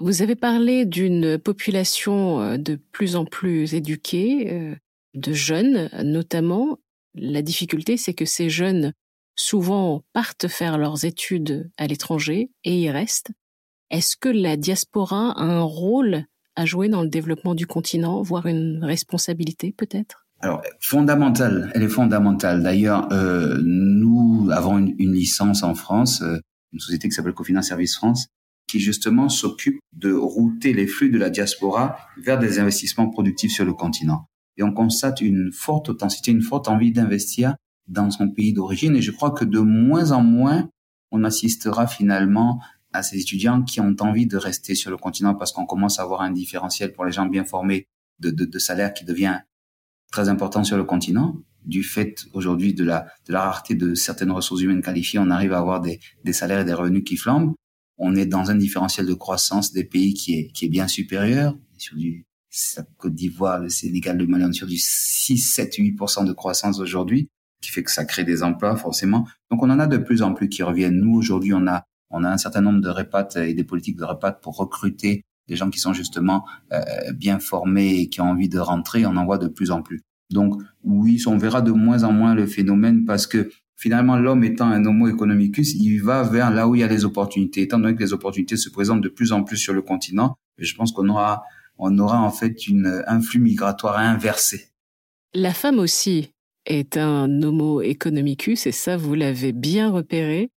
Vous 0.00 0.22
avez 0.22 0.36
parlé 0.36 0.86
d'une 0.86 1.38
population 1.38 2.40
euh, 2.40 2.56
de 2.56 2.76
plus 2.92 3.16
en 3.16 3.24
plus 3.24 3.74
éduquée, 3.74 4.52
euh, 4.52 4.76
de 5.14 5.32
jeunes 5.32 5.90
notamment. 6.04 6.78
La 7.14 7.42
difficulté, 7.42 7.96
c'est 7.96 8.14
que 8.14 8.24
ces 8.24 8.48
jeunes 8.48 8.92
souvent 9.34 10.04
partent 10.12 10.46
faire 10.46 10.78
leurs 10.78 11.04
études 11.04 11.70
à 11.78 11.88
l'étranger 11.88 12.50
et 12.62 12.80
y 12.80 12.90
restent. 12.90 13.32
Est-ce 13.90 14.16
que 14.16 14.28
la 14.28 14.56
diaspora 14.56 15.32
a 15.32 15.42
un 15.42 15.62
rôle 15.62 16.24
à 16.54 16.64
jouer 16.64 16.88
dans 16.88 17.02
le 17.02 17.08
développement 17.08 17.56
du 17.56 17.66
continent, 17.66 18.22
voire 18.22 18.46
une 18.46 18.84
responsabilité 18.84 19.72
peut-être? 19.72 20.26
Alors, 20.40 20.62
fondamentale, 20.80 21.72
elle 21.74 21.82
est 21.82 21.88
fondamentale. 21.88 22.62
D'ailleurs, 22.62 23.12
euh, 23.12 23.58
nous 23.64 24.48
avons 24.52 24.78
une, 24.78 25.12
licence 25.12 25.64
en 25.64 25.74
France, 25.74 26.22
une 26.72 26.78
société 26.78 27.08
qui 27.08 27.14
s'appelle 27.14 27.32
Cofinance 27.32 27.66
Service 27.66 27.96
France, 27.96 28.28
qui 28.68 28.78
justement 28.78 29.28
s'occupe 29.28 29.80
de 29.92 30.12
router 30.12 30.72
les 30.72 30.86
flux 30.86 31.10
de 31.10 31.18
la 31.18 31.30
diaspora 31.30 31.98
vers 32.18 32.38
des 32.38 32.60
investissements 32.60 33.08
productifs 33.08 33.52
sur 33.52 33.64
le 33.64 33.72
continent. 33.72 34.26
Et 34.56 34.62
on 34.62 34.72
constate 34.72 35.20
une 35.20 35.50
forte 35.52 35.88
authenticité, 35.88 36.30
une 36.30 36.42
forte 36.42 36.68
envie 36.68 36.92
d'investir 36.92 37.56
dans 37.88 38.10
son 38.10 38.30
pays 38.30 38.52
d'origine. 38.52 38.94
Et 38.96 39.02
je 39.02 39.10
crois 39.10 39.30
que 39.30 39.44
de 39.44 39.60
moins 39.60 40.12
en 40.12 40.22
moins, 40.22 40.68
on 41.10 41.24
assistera 41.24 41.86
finalement 41.86 42.60
à 42.92 43.02
ces 43.02 43.18
étudiants 43.18 43.62
qui 43.62 43.80
ont 43.80 43.94
envie 44.00 44.26
de 44.26 44.36
rester 44.36 44.74
sur 44.74 44.90
le 44.90 44.96
continent 44.96 45.34
parce 45.34 45.52
qu'on 45.52 45.66
commence 45.66 45.98
à 45.98 46.02
avoir 46.02 46.20
un 46.20 46.30
différentiel 46.30 46.92
pour 46.92 47.04
les 47.04 47.12
gens 47.12 47.26
bien 47.26 47.44
formés 47.44 47.86
de, 48.18 48.58
salaire 48.58 48.92
qui 48.92 49.04
devient 49.04 49.38
très 50.10 50.28
important 50.28 50.64
sur 50.64 50.76
le 50.76 50.84
continent. 50.84 51.36
Du 51.64 51.82
fait 51.82 52.26
aujourd'hui 52.32 52.74
de 52.74 52.84
la, 52.84 53.06
rareté 53.28 53.74
de 53.74 53.94
certaines 53.94 54.30
ressources 54.30 54.62
humaines 54.62 54.82
qualifiées, 54.82 55.18
on 55.18 55.30
arrive 55.30 55.52
à 55.52 55.58
avoir 55.58 55.80
des 55.80 56.32
salaires 56.32 56.60
et 56.60 56.64
des 56.64 56.74
revenus 56.74 57.04
qui 57.04 57.16
flambent. 57.16 57.54
On 57.98 58.14
est 58.14 58.26
dans 58.26 58.50
un 58.50 58.54
différentiel 58.54 59.06
de 59.06 59.14
croissance 59.14 59.72
des 59.72 59.84
pays 59.84 60.14
qui 60.14 60.34
est, 60.34 60.52
qui 60.52 60.66
est 60.66 60.68
bien 60.68 60.88
supérieur. 60.88 61.56
Sur 61.76 61.96
du 61.96 62.24
Côte 62.96 63.14
d'Ivoire, 63.14 63.60
le 63.60 63.68
Sénégal, 63.68 64.16
le 64.16 64.26
Mali, 64.26 64.44
on 64.44 64.50
est 64.50 64.52
sur 64.52 64.66
du 64.66 64.78
6, 64.78 65.38
7, 65.38 65.74
8% 65.74 66.26
de 66.26 66.32
croissance 66.32 66.80
aujourd'hui, 66.80 67.28
qui 67.60 67.70
fait 67.70 67.82
que 67.82 67.90
ça 67.90 68.04
crée 68.04 68.24
des 68.24 68.42
emplois 68.42 68.76
forcément. 68.76 69.26
Donc 69.50 69.62
on 69.62 69.70
en 69.70 69.78
a 69.78 69.86
de 69.86 69.98
plus 69.98 70.22
en 70.22 70.32
plus 70.32 70.48
qui 70.48 70.62
reviennent. 70.62 71.00
Nous, 71.00 71.14
aujourd'hui, 71.14 71.52
on 71.52 71.66
a 71.66 71.84
on 72.10 72.24
a 72.24 72.30
un 72.30 72.38
certain 72.38 72.60
nombre 72.60 72.80
de 72.80 72.88
répates 72.88 73.36
et 73.36 73.54
des 73.54 73.64
politiques 73.64 73.96
de 73.96 74.04
répates 74.04 74.40
pour 74.40 74.56
recruter 74.56 75.24
des 75.46 75.56
gens 75.56 75.70
qui 75.70 75.78
sont 75.78 75.92
justement 75.92 76.46
euh, 76.72 77.12
bien 77.12 77.38
formés 77.38 78.00
et 78.00 78.08
qui 78.08 78.20
ont 78.20 78.30
envie 78.30 78.48
de 78.48 78.58
rentrer. 78.58 79.06
On 79.06 79.16
en 79.16 79.24
voit 79.24 79.38
de 79.38 79.48
plus 79.48 79.70
en 79.70 79.82
plus. 79.82 80.00
Donc 80.30 80.60
oui, 80.84 81.22
on 81.26 81.38
verra 81.38 81.62
de 81.62 81.72
moins 81.72 82.04
en 82.04 82.12
moins 82.12 82.34
le 82.34 82.46
phénomène 82.46 83.04
parce 83.04 83.26
que 83.26 83.50
finalement 83.78 84.16
l'homme 84.16 84.44
étant 84.44 84.66
un 84.66 84.84
homo 84.84 85.08
economicus, 85.08 85.74
il 85.74 86.02
va 86.02 86.24
vers 86.24 86.50
là 86.50 86.68
où 86.68 86.74
il 86.74 86.80
y 86.80 86.84
a 86.84 86.88
les 86.88 87.04
opportunités. 87.04 87.62
Étant 87.62 87.78
donné 87.78 87.94
que 87.94 88.02
les 88.02 88.12
opportunités 88.12 88.56
se 88.56 88.68
présentent 88.68 89.00
de 89.00 89.08
plus 89.08 89.32
en 89.32 89.44
plus 89.44 89.56
sur 89.56 89.72
le 89.72 89.80
continent, 89.80 90.36
je 90.58 90.74
pense 90.74 90.92
qu'on 90.92 91.08
aura 91.08 91.44
on 91.78 91.96
aura 91.98 92.20
en 92.20 92.32
fait 92.32 92.66
une, 92.66 93.04
un 93.06 93.20
flux 93.20 93.38
migratoire 93.38 93.98
inversé. 93.98 94.70
La 95.32 95.54
femme 95.54 95.78
aussi 95.78 96.32
est 96.66 96.96
un 96.96 97.42
homo 97.42 97.80
economicus 97.80 98.66
et 98.66 98.72
ça 98.72 98.96
vous 98.96 99.14
l'avez 99.14 99.52
bien 99.52 99.90
repéré. 99.90 100.50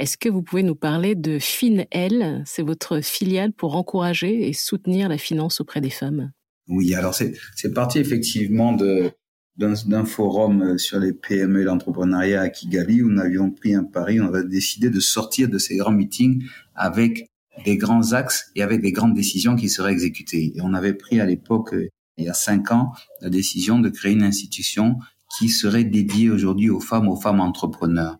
Est-ce 0.00 0.18
que 0.18 0.28
vous 0.28 0.42
pouvez 0.42 0.64
nous 0.64 0.74
parler 0.74 1.14
de 1.14 1.38
FinL 1.38 2.42
C'est 2.44 2.62
votre 2.62 3.00
filiale 3.00 3.52
pour 3.52 3.76
encourager 3.76 4.48
et 4.48 4.52
soutenir 4.52 5.08
la 5.08 5.18
finance 5.18 5.60
auprès 5.60 5.80
des 5.80 5.90
femmes? 5.90 6.32
Oui, 6.68 6.94
alors 6.94 7.14
c'est 7.14 7.34
c'est 7.54 7.72
parti 7.72 8.00
effectivement 8.00 8.72
de 8.72 9.12
d'un 9.58 10.04
forum 10.04 10.78
sur 10.78 10.98
les 10.98 11.12
PME 11.12 11.62
et 11.62 11.64
l'entrepreneuriat 11.64 12.42
à 12.42 12.48
Kigali 12.50 13.02
où 13.02 13.10
nous 13.10 13.20
avions 13.20 13.50
pris 13.50 13.74
un 13.74 13.84
pari, 13.84 14.20
on 14.20 14.26
avait 14.26 14.44
décidé 14.44 14.90
de 14.90 15.00
sortir 15.00 15.48
de 15.48 15.58
ces 15.58 15.76
grands 15.76 15.92
meetings 15.92 16.44
avec 16.74 17.30
des 17.64 17.76
grands 17.78 18.12
axes 18.12 18.50
et 18.54 18.62
avec 18.62 18.82
des 18.82 18.92
grandes 18.92 19.14
décisions 19.14 19.56
qui 19.56 19.68
seraient 19.68 19.92
exécutées. 19.92 20.52
Et 20.54 20.60
on 20.60 20.74
avait 20.74 20.92
pris 20.92 21.20
à 21.20 21.24
l'époque, 21.24 21.74
il 22.18 22.24
y 22.24 22.28
a 22.28 22.34
cinq 22.34 22.70
ans, 22.70 22.92
la 23.22 23.30
décision 23.30 23.78
de 23.78 23.88
créer 23.88 24.12
une 24.12 24.22
institution 24.22 24.96
qui 25.38 25.48
serait 25.48 25.84
dédiée 25.84 26.30
aujourd'hui 26.30 26.70
aux 26.70 26.80
femmes, 26.80 27.08
aux 27.08 27.16
femmes 27.16 27.40
entrepreneurs. 27.40 28.18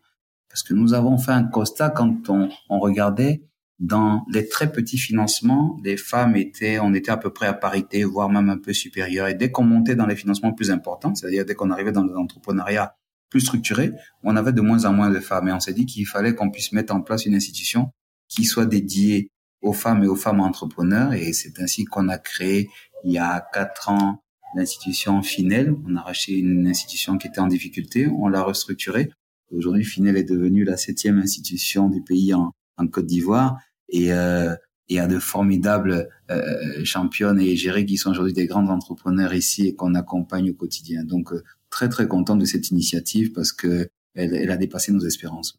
Parce 0.49 0.63
que 0.63 0.75
nous 0.75 0.95
avons 0.95 1.19
fait 1.19 1.33
un 1.33 1.45
constat 1.45 1.91
quand 1.91 2.31
on, 2.31 2.49
on 2.71 2.79
regardait 2.79 3.43
dans 3.79 4.25
les 4.33 4.49
très 4.49 4.73
petits 4.73 4.99
financements, 4.99 5.79
les 5.85 5.97
femmes 5.97 6.37
étaient, 6.37 6.79
on 6.79 6.95
était 6.95 7.11
à 7.11 7.17
peu 7.17 7.31
près 7.31 7.47
à 7.47 7.53
parité, 7.53 8.05
voire 8.05 8.31
même 8.31 8.49
un 8.49 8.57
peu 8.57 8.73
supérieur. 8.73 9.29
Et 9.29 9.35
dès 9.35 9.51
qu'on 9.51 9.65
montait 9.65 9.95
dans 9.95 10.07
les 10.07 10.17
financements 10.17 10.53
plus 10.53 10.71
importants, 10.71 11.15
c'est-à-dire 11.15 11.45
dès 11.45 11.55
qu'on 11.55 11.71
arrivait 11.71 11.93
dans 11.93 12.05
l'entrepreneuriat 12.05 12.97
plus 13.29 13.41
structuré, 13.41 13.93
on 14.23 14.37
avait 14.37 14.53
de 14.53 14.63
moins 14.63 14.85
en 14.87 14.93
moins 14.93 15.11
de 15.11 15.21
femmes. 15.21 15.49
Et 15.49 15.53
on 15.53 15.61
s'est 15.61 15.75
dit 15.75 15.85
qu'il 15.85 16.07
fallait 16.07 16.35
qu'on 16.35 16.51
puisse 16.51 16.73
mettre 16.73 16.95
en 16.95 17.03
place 17.03 17.27
une 17.27 17.35
institution 17.35 17.91
qui 18.29 18.45
soit 18.45 18.67
dédiée 18.67 19.31
aux 19.61 19.73
femmes 19.73 20.05
et 20.05 20.09
aux 20.09 20.17
femmes 20.17 20.41
entrepreneurs. 20.41 21.13
Et 21.13 21.33
c'est 21.33 21.61
ainsi 21.61 21.85
qu'on 21.85 22.09
a 22.09 22.19
créé, 22.19 22.71
il 23.05 23.13
y 23.13 23.19
a 23.19 23.47
quatre 23.53 23.91
ans, 23.91 24.23
l'institution 24.55 25.23
Finel. 25.23 25.75
On 25.87 25.97
a 25.97 26.01
racheté 26.01 26.39
une 26.39 26.67
institution 26.67 27.19
qui 27.19 27.27
était 27.27 27.41
en 27.41 27.47
difficulté, 27.47 28.09
on 28.09 28.29
l'a 28.29 28.43
restructurée 28.43 29.11
Aujourd'hui, 29.53 29.85
Finel 29.85 30.17
est 30.17 30.25
devenue 30.25 30.65
la 30.65 30.77
septième 30.77 31.19
institution 31.19 31.89
du 31.89 32.03
pays 32.03 32.35
en, 32.35 32.53
en 32.77 32.87
Côte 32.87 33.07
d'Ivoire 33.07 33.59
et 33.89 34.13
euh, 34.13 34.55
y 34.89 34.99
a 34.99 35.07
de 35.07 35.19
formidables 35.19 36.09
euh, 36.31 36.85
championnes 36.85 37.41
et 37.41 37.57
gérés 37.57 37.87
qui 37.87 37.97
sont 37.97 38.11
aujourd'hui 38.11 38.33
des 38.33 38.47
grands 38.47 38.69
entrepreneurs 38.69 39.35
ici 39.35 39.67
et 39.67 39.75
qu'on 39.75 39.95
accompagne 39.95 40.51
au 40.51 40.55
quotidien. 40.55 41.05
Donc 41.05 41.33
euh, 41.33 41.43
très 41.71 41.89
très 41.89 42.07
content 42.07 42.37
de 42.37 42.45
cette 42.45 42.71
initiative 42.71 43.33
parce 43.33 43.53
que 43.53 43.89
elle, 44.15 44.35
elle 44.35 44.51
a 44.51 44.57
dépassé 44.57 44.93
nos 44.93 45.01
espérances. 45.01 45.59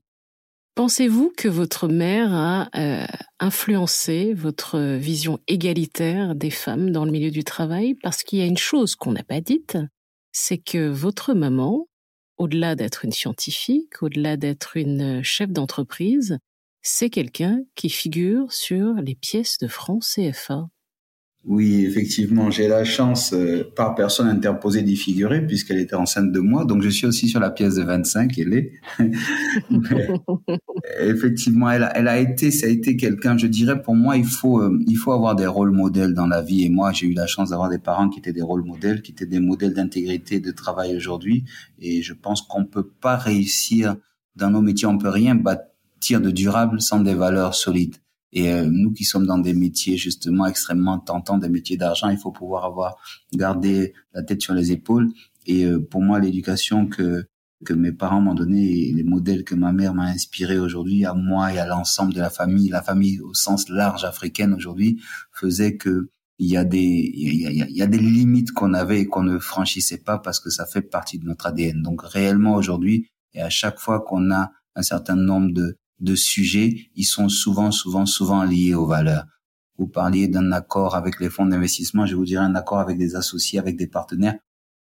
Pensez-vous 0.75 1.33
que 1.35 1.47
votre 1.47 1.87
mère 1.87 2.33
a 2.33 2.69
euh, 2.75 3.05
influencé 3.39 4.33
votre 4.33 4.95
vision 4.95 5.39
égalitaire 5.47 6.35
des 6.35 6.51
femmes 6.51 6.91
dans 6.91 7.03
le 7.03 7.11
milieu 7.11 7.31
du 7.31 7.43
travail? 7.43 7.95
Parce 7.95 8.23
qu'il 8.23 8.39
y 8.39 8.43
a 8.43 8.45
une 8.45 8.57
chose 8.57 8.95
qu'on 8.95 9.11
n'a 9.11 9.23
pas 9.23 9.41
dite, 9.41 9.77
c'est 10.31 10.59
que 10.59 10.87
votre 10.87 11.33
maman 11.33 11.87
au-delà 12.37 12.75
d'être 12.75 13.03
une 13.03 13.11
scientifique, 13.11 14.03
au-delà 14.03 14.37
d'être 14.37 14.77
une 14.77 15.23
chef 15.23 15.49
d'entreprise, 15.49 16.37
c'est 16.87 17.09
quelqu'un 17.09 17.63
qui 17.75 17.89
figure 17.89 18.51
sur 18.53 18.93
les 18.93 19.13
pièces 19.13 19.57
de 19.57 19.67
francs 19.67 20.03
CFA. 20.03 20.69
Oui, 21.43 21.85
effectivement, 21.85 22.49
j'ai 22.49 22.67
la 22.67 22.85
chance, 22.85 23.33
euh, 23.33 23.63
par 23.75 23.93
personne 23.93 24.27
interposée, 24.27 24.83
d'y 24.83 24.95
figurer, 24.95 25.45
puisqu'elle 25.45 25.79
était 25.79 25.95
enceinte 25.95 26.31
de 26.31 26.39
moi. 26.39 26.65
Donc, 26.65 26.81
je 26.81 26.89
suis 26.89 27.05
aussi 27.05 27.27
sur 27.27 27.41
la 27.41 27.51
pièce 27.51 27.75
de 27.75 27.83
25, 27.83 28.37
elle 28.37 28.53
est. 28.53 28.71
effectivement, 30.99 31.69
elle 31.69 31.83
a, 31.83 31.97
elle 31.97 32.07
a 32.07 32.19
été, 32.19 32.51
ça 32.51 32.67
a 32.67 32.69
été 32.69 32.95
quelqu'un, 32.95 33.37
je 33.37 33.47
dirais, 33.47 33.81
pour 33.81 33.95
moi, 33.95 34.17
il 34.17 34.25
faut, 34.25 34.61
euh, 34.61 34.79
il 34.87 34.95
faut 34.95 35.11
avoir 35.11 35.35
des 35.35 35.47
rôles 35.47 35.71
modèles 35.71 36.13
dans 36.13 36.27
la 36.27 36.41
vie. 36.41 36.63
Et 36.63 36.69
moi, 36.69 36.93
j'ai 36.93 37.07
eu 37.07 37.13
la 37.13 37.27
chance 37.27 37.49
d'avoir 37.49 37.69
des 37.69 37.79
parents 37.79 38.09
qui 38.09 38.19
étaient 38.19 38.33
des 38.33 38.41
rôles 38.41 38.63
modèles, 38.63 39.01
qui 39.01 39.11
étaient 39.11 39.25
des 39.25 39.39
modèles 39.39 39.73
d'intégrité, 39.73 40.39
de 40.39 40.51
travail 40.51 40.95
aujourd'hui. 40.95 41.43
Et 41.79 42.01
je 42.01 42.13
pense 42.13 42.41
qu'on 42.41 42.65
peut 42.65 42.87
pas 42.87 43.17
réussir 43.17 43.97
dans 44.37 44.49
nos 44.49 44.61
métiers, 44.61 44.87
on 44.87 44.97
peut 44.97 45.09
rien 45.09 45.35
bâtir 45.97 46.21
de 46.21 46.29
durable 46.29 46.79
sans 46.79 46.99
des 46.99 47.15
valeurs 47.15 47.55
solides. 47.55 47.95
Et 48.31 48.51
euh, 48.51 48.67
nous 48.69 48.91
qui 48.91 49.03
sommes 49.03 49.25
dans 49.25 49.39
des 49.39 49.53
métiers 49.53 49.97
justement 49.97 50.45
extrêmement 50.45 50.99
tentants, 50.99 51.39
des 51.39 51.49
métiers 51.49 51.77
d'argent, 51.77 52.09
il 52.09 52.17
faut 52.17 52.31
pouvoir 52.31 52.65
avoir 52.65 52.97
gardé 53.33 53.93
la 54.13 54.21
tête 54.21 54.41
sur 54.41 54.53
les 54.53 54.71
épaules. 54.71 55.09
Et 55.47 55.65
euh, 55.65 55.79
pour 55.79 56.01
moi, 56.01 56.19
l'éducation 56.19 56.87
que 56.87 57.25
que 57.65 57.73
mes 57.73 57.91
parents 57.91 58.21
m'ont 58.21 58.35
donné 58.35 58.91
les 58.93 59.03
modèles 59.03 59.43
que 59.43 59.55
ma 59.55 59.71
mère 59.71 59.95
m'a 59.95 60.03
inspiré 60.03 60.59
aujourd'hui 60.59 61.05
à 61.05 61.15
moi 61.15 61.51
et 61.51 61.57
à 61.57 61.65
l'ensemble 61.65 62.13
de 62.13 62.19
la 62.19 62.29
famille, 62.29 62.69
la 62.69 62.83
famille 62.83 63.19
au 63.21 63.33
sens 63.33 63.67
large 63.67 64.05
africaine 64.05 64.53
aujourd'hui, 64.53 65.01
faisait 65.31 65.75
que 65.75 66.11
il 66.37 66.47
y 66.51 66.57
a 66.57 66.63
des 66.63 67.11
il 67.15 67.41
y 67.41 67.47
a, 67.47 67.65
il 67.67 67.75
y 67.75 67.81
a 67.81 67.87
des 67.87 67.97
limites 67.97 68.51
qu'on 68.51 68.75
avait 68.75 69.01
et 69.01 69.07
qu'on 69.07 69.23
ne 69.23 69.39
franchissait 69.39 69.97
pas 69.97 70.19
parce 70.19 70.39
que 70.39 70.51
ça 70.51 70.67
fait 70.67 70.83
partie 70.83 71.17
de 71.17 71.25
notre 71.25 71.47
ADN. 71.47 71.81
Donc 71.81 72.03
réellement 72.03 72.53
aujourd'hui 72.53 73.07
et 73.33 73.41
à 73.41 73.49
chaque 73.49 73.79
fois 73.79 74.01
qu'on 74.01 74.29
a 74.29 74.51
un 74.75 74.83
certain 74.83 75.15
nombre 75.15 75.51
de 75.51 75.79
de 75.99 76.15
sujets, 76.15 76.89
ils 76.95 77.05
sont 77.05 77.29
souvent, 77.29 77.71
souvent, 77.71 78.05
souvent 78.05 78.43
liés 78.43 78.75
aux 78.75 78.85
valeurs. 78.85 79.25
Vous 79.77 79.87
parliez 79.87 80.27
d'un 80.27 80.51
accord 80.51 80.95
avec 80.95 81.19
les 81.19 81.29
fonds 81.29 81.45
d'investissement, 81.45 82.05
je 82.05 82.15
vous 82.15 82.25
dirais 82.25 82.43
un 82.43 82.55
accord 82.55 82.79
avec 82.79 82.97
des 82.97 83.15
associés, 83.15 83.59
avec 83.59 83.77
des 83.77 83.87
partenaires. 83.87 84.37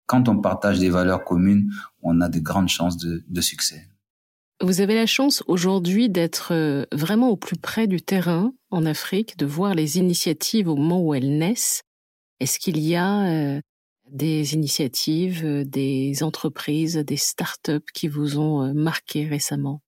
Quand 0.07 0.29
on 0.29 0.41
partage 0.41 0.79
des 0.79 0.91
valeurs 0.91 1.25
communes, 1.25 1.71
on 2.03 2.21
a 2.21 2.29
de 2.29 2.39
grandes 2.39 2.69
chances 2.69 2.97
de, 2.97 3.25
de 3.27 3.41
succès. 3.41 3.89
Vous 4.61 4.81
avez 4.81 4.95
la 4.95 5.07
chance 5.07 5.43
aujourd'hui 5.49 6.09
d'être 6.09 6.53
euh, 6.53 6.85
vraiment 6.93 7.31
au 7.31 7.37
plus 7.37 7.57
près 7.57 7.87
du 7.87 8.01
terrain 8.01 8.53
en 8.71 8.87
Afrique, 8.87 9.37
de 9.37 9.47
voir 9.47 9.75
les 9.75 9.99
initiatives 9.99 10.69
au 10.69 10.77
moment 10.77 11.03
où 11.03 11.13
elles 11.13 11.39
naissent. 11.39 11.83
Est-ce 12.39 12.59
qu'il 12.59 12.79
y 12.79 12.95
a 12.95 13.27
euh, 13.27 13.61
des 14.11 14.55
initiatives, 14.55 15.45
euh, 15.45 15.65
des 15.65 16.23
entreprises, 16.23 16.97
des 16.97 17.17
start-up 17.17 17.85
qui 17.93 18.07
vous 18.07 18.39
ont 18.39 18.73
marqué 18.75 19.27
récemment? 19.27 19.81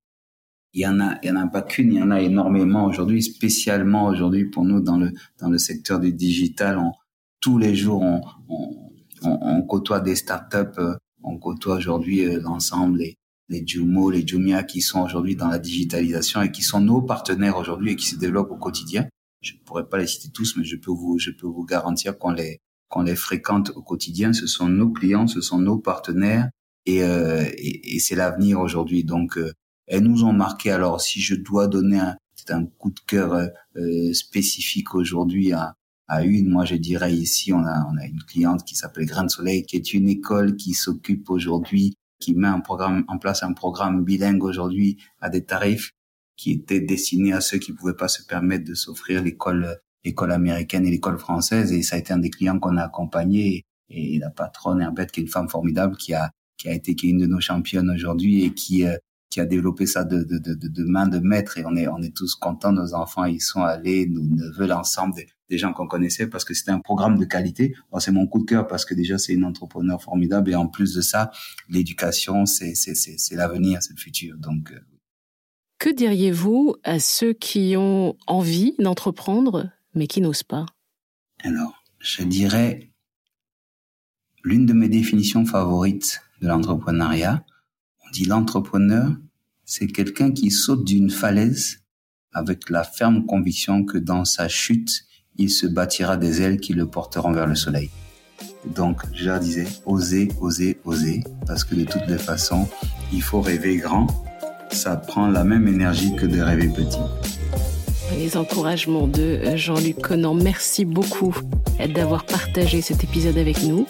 Il 0.77 0.83
y 0.83 0.87
en 0.87 1.01
a, 1.01 1.19
il 1.23 1.29
y 1.29 1.33
en 1.33 1.37
a 1.37 1.47
pas 1.47 1.62
qu'une, 1.62 1.91
il 1.91 1.99
y 1.99 2.03
en 2.03 2.11
a 2.11 2.21
énormément 2.21 2.85
aujourd'hui, 2.85 3.23
spécialement 3.23 4.05
aujourd'hui 4.09 4.45
pour 4.45 4.62
nous 4.62 4.81
dans 4.81 4.99
le 4.99 5.11
dans 5.39 5.49
le 5.49 5.57
secteur 5.57 5.99
du 5.99 6.12
digital. 6.12 6.77
On, 6.77 6.93
tous 7.41 7.57
les 7.57 7.75
jours, 7.75 8.03
on, 8.03 8.21
on, 8.51 8.91
on, 9.23 9.62
côtoie 9.62 10.01
des 10.01 10.17
startups, 10.17 10.79
euh, 10.79 10.95
on 11.23 11.39
côtoie 11.39 11.77
aujourd'hui 11.77 12.27
euh, 12.27 12.41
l'ensemble 12.41 12.99
les 12.99 13.17
les 13.49 13.67
Jumo, 13.67 14.11
les 14.11 14.27
Jumia 14.27 14.65
qui 14.65 14.83
sont 14.83 15.01
aujourd'hui 15.01 15.35
dans 15.35 15.49
la 15.49 15.59
digitalisation 15.59 16.43
et 16.43 16.51
qui 16.53 16.62
sont 16.62 16.81
nos 16.81 17.01
partenaires 17.01 17.57
aujourd'hui 17.57 17.93
et 17.93 17.97
qui 17.97 18.09
se 18.09 18.17
développent 18.17 18.51
au 18.51 18.59
quotidien. 18.59 19.09
Je 19.41 19.53
pourrais 19.65 19.89
pas 19.89 19.97
les 19.97 20.07
citer 20.07 20.29
tous, 20.31 20.57
mais 20.59 20.65
je 20.65 20.77
peux 20.77 20.91
vous 20.91 21.19
je 21.19 21.31
peux 21.31 21.47
vous 21.47 21.65
garantir 21.65 22.19
qu'on 22.19 22.33
les 22.33 22.59
qu'on 22.89 23.01
les 23.01 23.17
fréquente 23.17 23.73
au 23.77 23.83
quotidien. 23.83 24.35
Ce 24.35 24.47
sont 24.47 24.69
nos 24.69 24.91
clients, 24.91 25.27
ce 25.27 25.41
sont 25.41 25.59
nos 25.59 25.79
partenaires 25.79 26.51
et, 26.85 27.03
euh, 27.03 27.45
et, 27.57 27.97
et 27.97 27.99
c'est 27.99 28.15
l'avenir 28.15 28.61
aujourd'hui. 28.61 29.05
Donc 29.05 29.39
elles 29.87 30.03
nous 30.03 30.25
ont 30.25 30.33
marqué. 30.33 30.70
Alors, 30.70 31.01
si 31.01 31.20
je 31.20 31.35
dois 31.35 31.68
donner 31.68 31.99
un, 31.99 32.16
un 32.49 32.66
coup 32.66 32.90
de 32.90 33.01
cœur 33.07 33.33
euh, 33.33 33.46
euh, 33.77 34.12
spécifique 34.12 34.94
aujourd'hui 34.94 35.53
à, 35.53 35.75
à 36.09 36.25
une, 36.25 36.49
moi 36.49 36.64
je 36.64 36.77
dirais 36.77 37.12
ici, 37.12 37.53
on 37.53 37.64
a, 37.64 37.87
on 37.92 37.96
a 37.96 38.07
une 38.07 38.22
cliente 38.22 38.64
qui 38.64 38.77
s'appelle 38.77 39.07
Grain 39.07 39.29
Soleil, 39.29 39.64
qui 39.64 39.77
est 39.77 39.94
une 39.94 40.09
école 40.09 40.57
qui 40.57 40.72
s'occupe 40.72 41.29
aujourd'hui, 41.31 41.94
qui 42.20 42.35
met 42.35 42.49
un 42.49 42.61
programme, 42.61 43.05
en 43.09 43.18
place 43.18 43.42
un 43.42 43.53
programme 43.53 44.05
bilingue 44.05 44.44
aujourd'hui 44.44 44.99
à 45.20 45.29
des 45.29 45.44
tarifs 45.44 45.92
qui 46.37 46.53
étaient 46.53 46.81
destinés 46.81 47.33
à 47.33 47.40
ceux 47.40 47.59
qui 47.59 47.72
pouvaient 47.72 47.96
pas 47.96 48.09
se 48.09 48.22
permettre 48.22 48.64
de 48.64 48.75
s'offrir 48.75 49.22
l'école 49.22 49.79
l'école 50.05 50.31
américaine 50.31 50.87
et 50.87 50.90
l'école 50.90 51.18
française 51.18 51.72
et 51.72 51.83
ça 51.83 51.96
a 51.96 51.99
été 51.99 52.12
un 52.12 52.18
des 52.18 52.31
clients 52.31 52.61
qu'on 52.61 52.77
a 52.77 52.85
accompagné 52.85 53.64
et 53.88 54.18
la 54.18 54.31
patronne 54.31 54.81
Herbette 54.81 55.11
qui 55.11 55.20
est 55.20 55.25
une 55.25 55.29
femme 55.29 55.49
formidable 55.49 55.96
qui 55.96 56.14
a 56.14 56.31
qui 56.57 56.68
a 56.68 56.72
été 56.72 56.94
qui 56.94 57.09
est 57.09 57.11
une 57.11 57.18
de 57.18 57.27
nos 57.27 57.40
championnes 57.40 57.90
aujourd'hui 57.90 58.44
et 58.44 58.55
qui 58.55 58.87
euh, 58.87 58.96
qui 59.37 59.40
a 59.42 59.44
développé 59.44 59.85
ça 59.85 60.03
de, 60.03 60.22
de, 60.22 60.38
de, 60.38 60.55
de, 60.55 60.85
main 60.85 61.07
de 61.07 61.18
maître 61.18 61.59
et 61.59 61.64
on 61.66 61.77
est, 61.77 61.87
on 61.88 62.01
est 62.01 62.16
tous 62.16 62.35
contents. 62.37 62.72
Nos 62.72 62.94
enfants, 62.94 63.27
ils 63.27 63.42
sont 63.42 63.61
allés, 63.61 64.07
nous 64.07 64.25
neveux, 64.35 64.66
l'ensemble 64.66 65.14
des, 65.14 65.29
des 65.51 65.59
gens 65.59 65.75
qu'on 65.75 65.87
connaissait 65.87 66.27
parce 66.27 66.42
que 66.42 66.55
c'était 66.55 66.70
un 66.70 66.81
programme 66.81 67.18
de 67.18 67.27
qualité. 67.27 67.75
c'est 67.99 68.12
mon 68.12 68.27
coup 68.27 68.38
de 68.38 68.46
cœur 68.46 68.66
parce 68.66 68.87
que 68.87 68.94
déjà, 68.94 69.18
c'est 69.18 69.35
une 69.35 69.44
entrepreneur 69.44 70.03
formidable 70.03 70.51
et 70.51 70.55
en 70.55 70.68
plus 70.68 70.94
de 70.94 71.03
ça, 71.03 71.31
l'éducation, 71.68 72.46
c'est, 72.46 72.75
c'est, 72.75 72.94
c'est, 72.94 73.18
c'est 73.18 73.35
l'avenir, 73.35 73.83
c'est 73.83 73.92
le 73.92 74.01
futur. 74.01 74.38
Donc, 74.38 74.72
euh, 74.72 74.81
que 75.79 75.90
diriez-vous 75.90 76.77
à 76.83 76.99
ceux 76.99 77.35
qui 77.35 77.75
ont 77.77 78.16
envie 78.27 78.75
d'entreprendre 78.79 79.70
mais 79.92 80.07
qui 80.07 80.22
n'osent 80.22 80.44
pas? 80.44 80.64
Alors, 81.44 81.85
je 81.99 82.22
dirais 82.22 82.90
l'une 84.44 84.64
de 84.64 84.72
mes 84.72 84.88
définitions 84.88 85.44
favorites 85.44 86.22
de 86.40 86.49
l'entrepreneuriat, 86.49 87.44
on 88.07 88.11
dit 88.12 88.25
l'entrepreneur, 88.25 89.12
c'est 89.67 89.89
quelqu'un 89.89 90.31
qui 90.31 90.53
saute 90.53 90.85
d'une 90.85 91.11
falaise 91.11 91.81
avec 92.33 92.71
la 92.71 92.85
ferme 92.85 93.27
conviction 93.27 93.85
que 93.85 93.99
dans 93.99 94.25
sa 94.25 94.49
chute, 94.49 95.03
il 95.39 95.51
se 95.51 95.67
bâtira 95.67 96.17
des 96.17 96.41
ailes 96.41 96.61
qui 96.61 96.73
le 96.73 96.87
porteront 96.87 97.33
vers 97.33 97.49
le 97.49 97.57
soleil. 97.57 97.91
Donc, 98.65 99.03
je 99.13 99.27
leur 99.27 99.41
disais, 99.41 99.67
osez, 99.85 100.29
osez, 100.41 100.79
osez, 100.85 101.25
parce 101.47 101.65
que 101.65 101.75
de 101.75 101.85
toutes 101.85 102.07
les 102.09 102.19
façons, 102.19 102.69
il 103.13 103.23
faut 103.23 103.41
rêver 103.41 103.77
grand. 103.77 104.07
Ça 104.71 104.97
prend 104.97 105.29
la 105.29 105.43
même 105.43 105.67
énergie 105.67 106.15
que 106.15 106.27
de 106.27 106.41
rêver 106.41 106.69
petit. 106.69 106.99
Les 108.17 108.37
encouragements 108.37 109.09
de 109.09 109.57
Jean-Luc 109.57 109.99
Conan, 110.01 110.35
merci 110.35 110.85
beaucoup 110.85 111.35
d'avoir 111.93 112.25
partagé 112.25 112.83
cet 112.83 113.03
épisode 113.03 113.37
avec 113.37 113.65
nous 113.65 113.87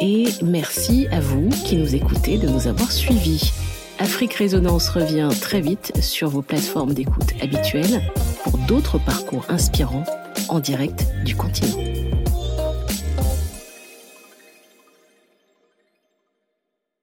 et 0.00 0.28
merci 0.42 1.08
à 1.10 1.20
vous 1.20 1.48
qui 1.66 1.76
nous 1.76 1.96
écoutez 1.96 2.38
de 2.38 2.48
nous 2.48 2.68
avoir 2.68 2.92
suivis. 2.92 3.52
Afrique 4.00 4.32
Résonance 4.32 4.88
revient 4.88 5.28
très 5.42 5.60
vite 5.60 5.92
sur 6.00 6.30
vos 6.30 6.40
plateformes 6.40 6.94
d'écoute 6.94 7.34
habituelles 7.42 8.00
pour 8.44 8.56
d'autres 8.66 8.98
parcours 8.98 9.44
inspirants 9.50 10.04
en 10.48 10.58
direct 10.58 11.06
du 11.26 11.36
continent. 11.36 11.99